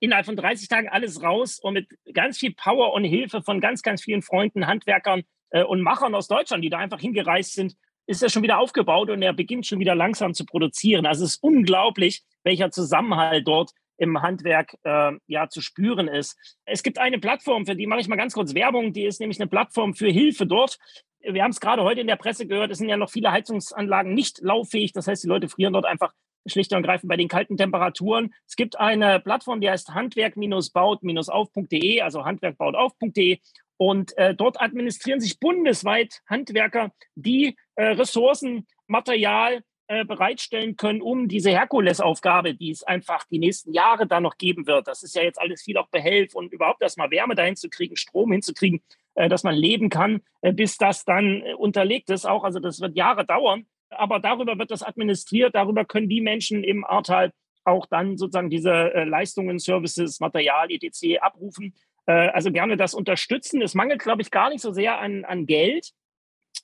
[0.00, 3.82] innerhalb von 30 Tagen alles raus und mit ganz viel Power und Hilfe von ganz,
[3.82, 7.74] ganz vielen Freunden, Handwerkern äh, und Machern aus Deutschland, die da einfach hingereist sind,
[8.08, 11.04] ist er schon wieder aufgebaut und er beginnt schon wieder langsam zu produzieren.
[11.04, 16.38] Also es ist unglaublich, welcher Zusammenhalt dort im Handwerk äh, ja zu spüren ist.
[16.64, 19.38] Es gibt eine Plattform, für die mache ich mal ganz kurz Werbung, die ist nämlich
[19.38, 20.78] eine Plattform für Hilfe dort.
[21.20, 24.14] Wir haben es gerade heute in der Presse gehört, es sind ja noch viele Heizungsanlagen
[24.14, 24.92] nicht lauffähig.
[24.92, 26.14] Das heißt, die Leute frieren dort einfach
[26.46, 28.32] schlicht und ergreifend bei den kalten Temperaturen.
[28.46, 33.40] Es gibt eine Plattform, die heißt handwerk-baut-auf.de, also handwerkbautauf.de.
[33.76, 41.28] Und äh, dort administrieren sich bundesweit Handwerker, die äh, Ressourcen, Material äh, bereitstellen können, um
[41.28, 44.88] diese Herkulesaufgabe, die es einfach die nächsten Jahre da noch geben wird.
[44.88, 47.94] Das ist ja jetzt alles viel auch Behelf und überhaupt erstmal Wärme dahin zu kriegen,
[47.94, 48.80] Strom hinzukriegen,
[49.14, 52.42] äh, dass man leben kann, bis das dann unterlegt ist auch.
[52.42, 53.66] Also das wird Jahre dauern.
[53.90, 59.04] Aber darüber wird das administriert, darüber können die Menschen im Ahrtal auch dann sozusagen diese
[59.06, 61.20] Leistungen, Services, Material, etc.
[61.20, 61.74] abrufen.
[62.06, 63.62] Also gerne das unterstützen.
[63.62, 65.92] Es mangelt, glaube ich, gar nicht so sehr an, an Geld.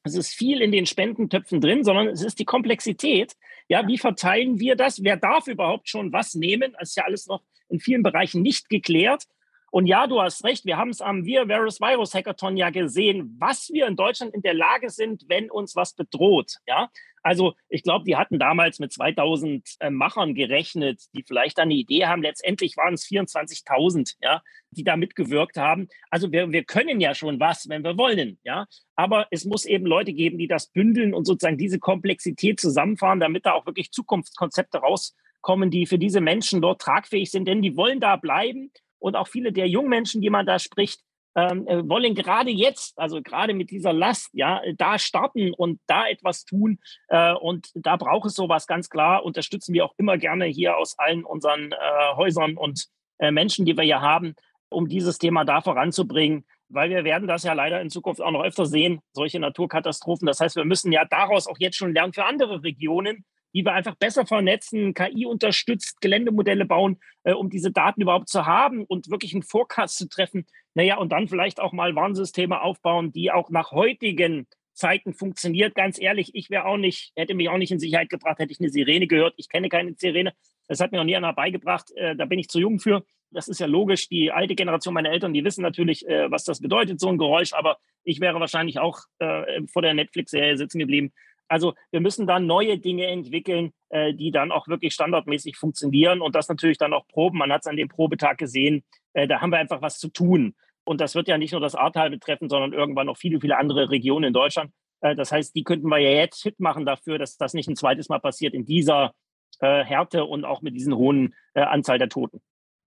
[0.03, 3.35] Es ist viel in den Spendentöpfen drin, sondern es ist die Komplexität.
[3.69, 5.03] Ja, wie verteilen wir das?
[5.03, 6.75] Wer darf überhaupt schon was nehmen?
[6.79, 9.25] Das ist ja alles noch in vielen Bereichen nicht geklärt.
[9.71, 13.35] Und ja, du hast recht, wir haben es am Wir Virus Virus Hackathon ja gesehen,
[13.41, 16.59] was wir in Deutschland in der Lage sind, wenn uns was bedroht.
[16.67, 16.91] Ja,
[17.25, 22.05] also ich glaube, die hatten damals mit 2000 äh, Machern gerechnet, die vielleicht eine Idee
[22.05, 22.23] haben.
[22.23, 25.89] Letztendlich waren es 24.000, ja, die da mitgewirkt haben.
[26.11, 28.67] Also wir, wir können ja schon was, wenn wir wollen, ja.
[28.95, 33.47] Aber es muss eben Leute geben, die das bündeln und sozusagen diese Komplexität zusammenfahren, damit
[33.47, 38.01] da auch wirklich Zukunftskonzepte rauskommen, die für diese Menschen dort tragfähig sind, denn die wollen
[38.01, 41.01] da bleiben und auch viele der jungen Menschen, die man da spricht,
[41.37, 46.07] ähm, äh, wollen gerade jetzt, also gerade mit dieser Last, ja, da starten und da
[46.07, 46.79] etwas tun.
[47.09, 49.25] Äh, und da braucht es sowas ganz klar.
[49.25, 52.87] Unterstützen wir auch immer gerne hier aus allen unseren äh, Häusern und
[53.19, 54.35] äh, Menschen, die wir hier haben,
[54.69, 56.45] um dieses Thema da voranzubringen.
[56.69, 60.27] Weil wir werden das ja leider in Zukunft auch noch öfter sehen, solche Naturkatastrophen.
[60.27, 63.25] Das heißt, wir müssen ja daraus auch jetzt schon lernen für andere Regionen,
[63.55, 68.47] die wir einfach besser vernetzen, KI unterstützt, Geländemodelle bauen, äh, um diese Daten überhaupt zu
[68.47, 70.47] haben und wirklich einen Forecast zu treffen.
[70.75, 75.75] Naja, und dann vielleicht auch mal Warnsysteme aufbauen, die auch nach heutigen Zeiten funktioniert.
[75.75, 78.61] Ganz ehrlich, ich wäre auch nicht, hätte mich auch nicht in Sicherheit gebracht, hätte ich
[78.61, 79.35] eine Sirene gehört.
[79.37, 80.33] Ich kenne keine Sirene.
[80.67, 81.93] Das hat mir noch nie einer beigebracht.
[81.95, 83.05] Äh, da bin ich zu jung für.
[83.31, 84.09] Das ist ja logisch.
[84.09, 87.53] Die alte Generation meiner Eltern, die wissen natürlich, äh, was das bedeutet, so ein Geräusch.
[87.53, 91.13] Aber ich wäre wahrscheinlich auch äh, vor der Netflix-Serie sitzen geblieben.
[91.47, 96.35] Also wir müssen dann neue Dinge entwickeln, äh, die dann auch wirklich standardmäßig funktionieren und
[96.35, 97.39] das natürlich dann auch proben.
[97.39, 98.83] Man hat es an dem Probetag gesehen.
[99.13, 100.55] Äh, da haben wir einfach was zu tun.
[100.85, 103.91] Und das wird ja nicht nur das Ahrtal betreffen, sondern irgendwann noch viele, viele andere
[103.91, 104.71] Regionen in Deutschland.
[105.01, 107.77] Äh, das heißt, die könnten wir ja jetzt fit machen dafür, dass das nicht ein
[107.77, 109.13] zweites Mal passiert in dieser
[109.61, 112.41] äh, Härte und auch mit diesen hohen äh, Anzahl der Toten.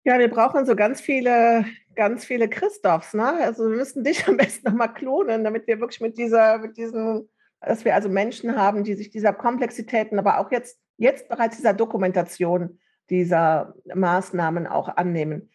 [0.03, 3.13] Ja, wir brauchen so ganz viele, ganz viele Christophs.
[3.13, 3.25] Ne?
[3.25, 7.27] Also wir müssen dich am besten nochmal klonen, damit wir wirklich mit dieser, mit diesen
[7.61, 11.73] dass wir also Menschen haben, die sich dieser Komplexitäten, aber auch jetzt, jetzt bereits dieser
[11.73, 12.79] Dokumentation
[13.09, 15.49] dieser Maßnahmen auch annehmen.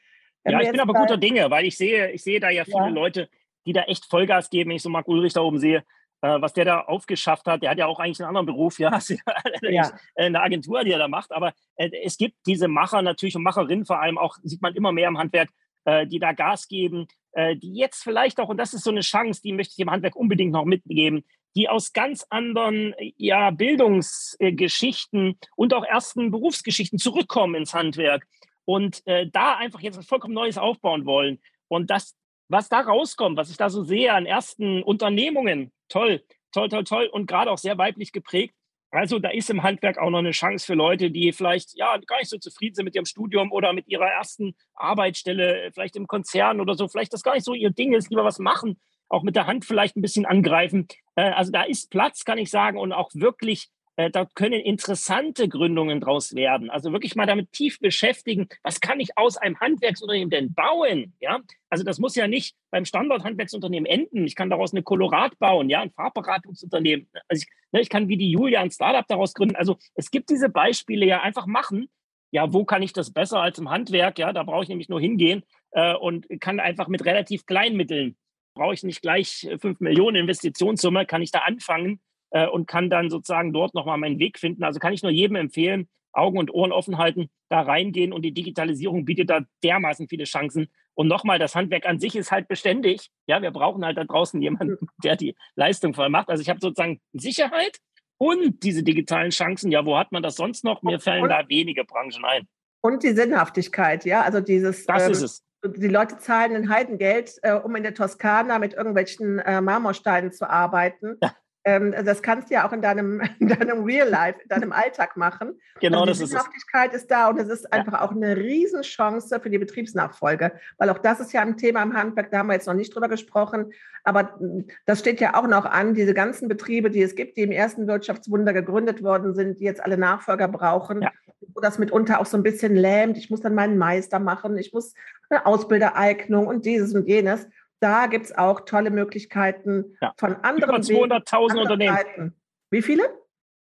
[0.45, 2.89] Ja, ich bin aber guter Dinge, weil ich sehe, ich sehe da ja viele ja.
[2.89, 3.29] Leute,
[3.67, 4.71] die da echt Vollgas geben.
[4.71, 5.85] Wenn ich so Marc Ulrich da oben sehe,
[6.23, 8.99] äh, was der da aufgeschafft hat, der hat ja auch eigentlich einen anderen Beruf, ja,
[9.63, 9.93] ja.
[10.17, 11.33] eine Agentur, die er da macht.
[11.33, 14.93] Aber äh, es gibt diese Macher natürlich und Macherinnen vor allem auch, sieht man immer
[14.93, 15.51] mehr im Handwerk,
[15.85, 19.01] äh, die da Gas geben, äh, die jetzt vielleicht auch, und das ist so eine
[19.01, 21.25] Chance, die möchte ich dem Handwerk unbedingt noch mitgeben,
[21.55, 28.27] die aus ganz anderen ja, Bildungsgeschichten und auch ersten Berufsgeschichten zurückkommen ins Handwerk
[28.65, 31.41] und äh, da einfach jetzt was vollkommen Neues aufbauen wollen.
[31.69, 32.17] Und das,
[32.49, 37.07] was da rauskommt, was ich da so sehe an ersten Unternehmungen, toll, toll, toll, toll
[37.07, 38.55] und gerade auch sehr weiblich geprägt.
[38.91, 42.19] Also da ist im Handwerk auch noch eine Chance für Leute, die vielleicht ja gar
[42.19, 46.61] nicht so zufrieden sind mit ihrem Studium oder mit ihrer ersten Arbeitsstelle, vielleicht im Konzern
[46.61, 48.79] oder so, vielleicht das gar nicht so ihr Ding ist, lieber was machen
[49.13, 50.89] auch mit der Hand vielleicht ein bisschen angreifen.
[51.15, 55.49] Äh, also da ist Platz, kann ich sagen, und auch wirklich, äh, da können interessante
[55.49, 56.71] Gründungen draus werden.
[56.71, 61.15] Also wirklich mal damit tief beschäftigen, was kann ich aus einem Handwerksunternehmen denn bauen?
[61.21, 64.27] Ja, also das muss ja nicht beim Standard-Handwerksunternehmen enden.
[64.27, 67.07] Ich kann daraus eine Colorat bauen, ja, ein Farbberatungsunternehmen.
[67.29, 69.57] Also ich, ne, ich kann wie die Julia ein Startup daraus gründen.
[69.57, 71.89] Also es gibt diese Beispiele ja einfach machen.
[72.31, 74.19] Ja, wo kann ich das besser als im Handwerk?
[74.19, 78.17] Ja, da brauche ich nämlich nur hingehen äh, und kann einfach mit relativ kleinen Mitteln
[78.55, 82.01] brauche ich nicht gleich äh, fünf Millionen Investitionssumme, kann ich da anfangen
[82.33, 84.65] äh, und kann dann sozusagen dort nochmal meinen Weg finden.
[84.65, 88.35] Also kann ich nur jedem empfehlen, Augen und Ohren offen halten, da reingehen und die
[88.35, 90.69] Digitalisierung bietet da dermaßen viele Chancen.
[90.95, 93.09] Und nochmal, das Handwerk an sich ist halt beständig.
[93.27, 96.29] Ja, wir brauchen halt da draußen jemanden, der die Leistung voll macht.
[96.29, 97.79] Also ich habe sozusagen Sicherheit
[98.19, 99.73] und diese digitalen Chancen.
[99.73, 100.83] Ja, wo hat man das sonst noch?
[100.83, 102.47] Mir fallen da wenige Branchen ein.
[102.83, 104.87] Und die Sinnhaftigkeit, ja, also dieses.
[104.87, 105.45] Das ähm, ist es.
[105.65, 110.51] Die Leute zahlen ein Heidengeld, äh, um in der Toskana mit irgendwelchen äh, Marmorsteinen zu
[110.51, 111.17] arbeiten.
[111.23, 111.33] Ja.
[111.65, 115.17] Ähm, das kannst du ja auch in deinem, in deinem Real Life, in deinem Alltag
[115.17, 115.61] machen.
[115.81, 116.29] Genau, also das ist es.
[116.29, 117.71] Die Sinnhaftigkeit ist da und es ist ja.
[117.71, 121.95] einfach auch eine Riesenchance für die Betriebsnachfolge, weil auch das ist ja ein Thema im
[121.95, 123.73] Handwerk, da haben wir jetzt noch nicht drüber gesprochen,
[124.05, 127.43] aber hm, das steht ja auch noch an, diese ganzen Betriebe, die es gibt, die
[127.43, 131.11] im ersten Wirtschaftswunder gegründet worden sind, die jetzt alle Nachfolger brauchen, ja.
[131.55, 133.17] wo das mitunter auch so ein bisschen lähmt.
[133.17, 134.95] Ich muss dann meinen Meister machen, ich muss
[135.31, 137.47] eine Ausbildereignung und dieses und jenes
[137.83, 140.13] da gibt es auch tolle Möglichkeiten ja.
[140.17, 140.83] von anderen.
[140.83, 141.97] Über 200.000 Unternehmen.
[141.97, 142.41] Seiten.
[142.71, 143.03] Wie viele?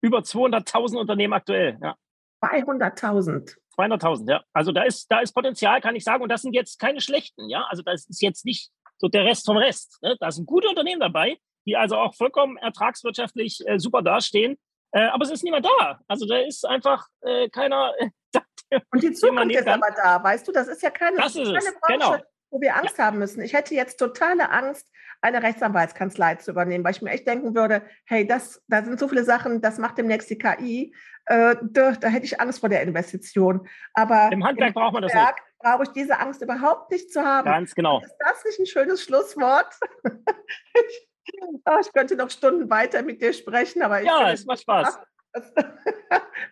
[0.01, 1.77] Über 200.000 Unternehmen aktuell.
[1.81, 1.95] Ja.
[2.43, 3.55] 200.000.
[3.77, 4.43] 200.000, ja.
[4.51, 6.23] Also da ist, da ist Potenzial, kann ich sagen.
[6.23, 7.65] Und das sind jetzt keine schlechten, ja.
[7.69, 9.99] Also das ist jetzt nicht so der Rest vom Rest.
[10.01, 10.15] Ne?
[10.19, 11.37] Da sind gute Unternehmen dabei,
[11.67, 14.57] die also auch vollkommen ertragswirtschaftlich äh, super dastehen.
[14.91, 15.99] Äh, aber es ist niemand da.
[16.07, 17.93] Also da ist einfach äh, keiner.
[18.91, 21.57] Und die Zukunft ist aber da, weißt du, das ist ja keine, das ist keine
[21.57, 21.79] es.
[21.79, 22.17] Branche, genau
[22.51, 23.05] wo wir Angst ja.
[23.05, 23.41] haben müssen.
[23.41, 24.91] Ich hätte jetzt totale Angst,
[25.21, 29.07] eine Rechtsanwaltskanzlei zu übernehmen, weil ich mir echt denken würde, hey, das, da sind so
[29.07, 30.95] viele Sachen, das macht demnächst die KI.
[31.25, 33.67] Äh, da, da, hätte ich Angst vor der Investition.
[33.93, 35.35] Aber im Handwerk braucht man das nicht.
[35.59, 37.45] Brauche ich diese Angst überhaupt nicht zu haben.
[37.45, 38.01] Ganz genau.
[38.01, 39.75] Ist das nicht ein schönes Schlusswort?
[40.05, 41.09] ich,
[41.65, 44.99] oh, ich könnte noch Stunden weiter mit dir sprechen, aber ja, es macht Spaß.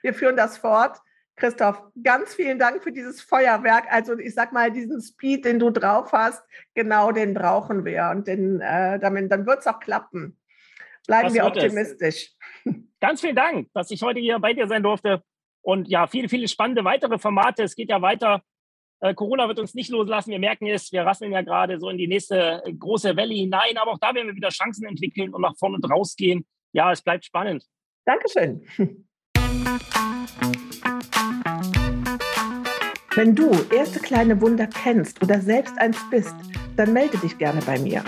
[0.02, 1.00] Wir führen das fort.
[1.38, 3.86] Christoph, ganz vielen Dank für dieses Feuerwerk.
[3.92, 8.10] Also ich sag mal, diesen Speed, den du drauf hast, genau den brauchen wir.
[8.12, 10.40] Und den, äh, damit, dann wird es auch klappen.
[11.06, 12.34] Bleiben das wir optimistisch.
[12.66, 12.74] Es.
[13.00, 15.22] Ganz vielen Dank, dass ich heute hier bei dir sein durfte.
[15.62, 17.62] Und ja, viele, viele spannende weitere Formate.
[17.64, 18.42] Es geht ja weiter.
[19.00, 20.32] Äh, Corona wird uns nicht loslassen.
[20.32, 23.78] Wir merken es, wir rasseln ja gerade so in die nächste große Welle hinein.
[23.78, 26.48] Aber auch da werden wir wieder Chancen entwickeln und nach vorne und rausgehen.
[26.74, 27.64] Ja, es bleibt spannend.
[28.06, 28.66] Dankeschön.
[33.18, 36.36] Wenn du erste kleine Wunder kennst oder selbst eins bist,
[36.76, 38.04] dann melde dich gerne bei mir.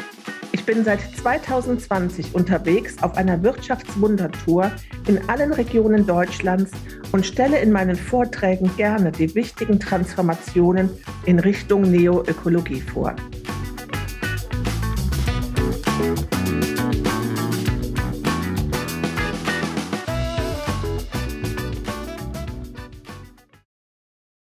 [0.51, 4.71] Ich bin seit 2020 unterwegs auf einer Wirtschaftswundertour
[5.07, 6.69] in allen Regionen Deutschlands
[7.11, 10.91] und stelle in meinen Vorträgen gerne die wichtigen Transformationen
[11.25, 13.15] in Richtung Neoökologie vor.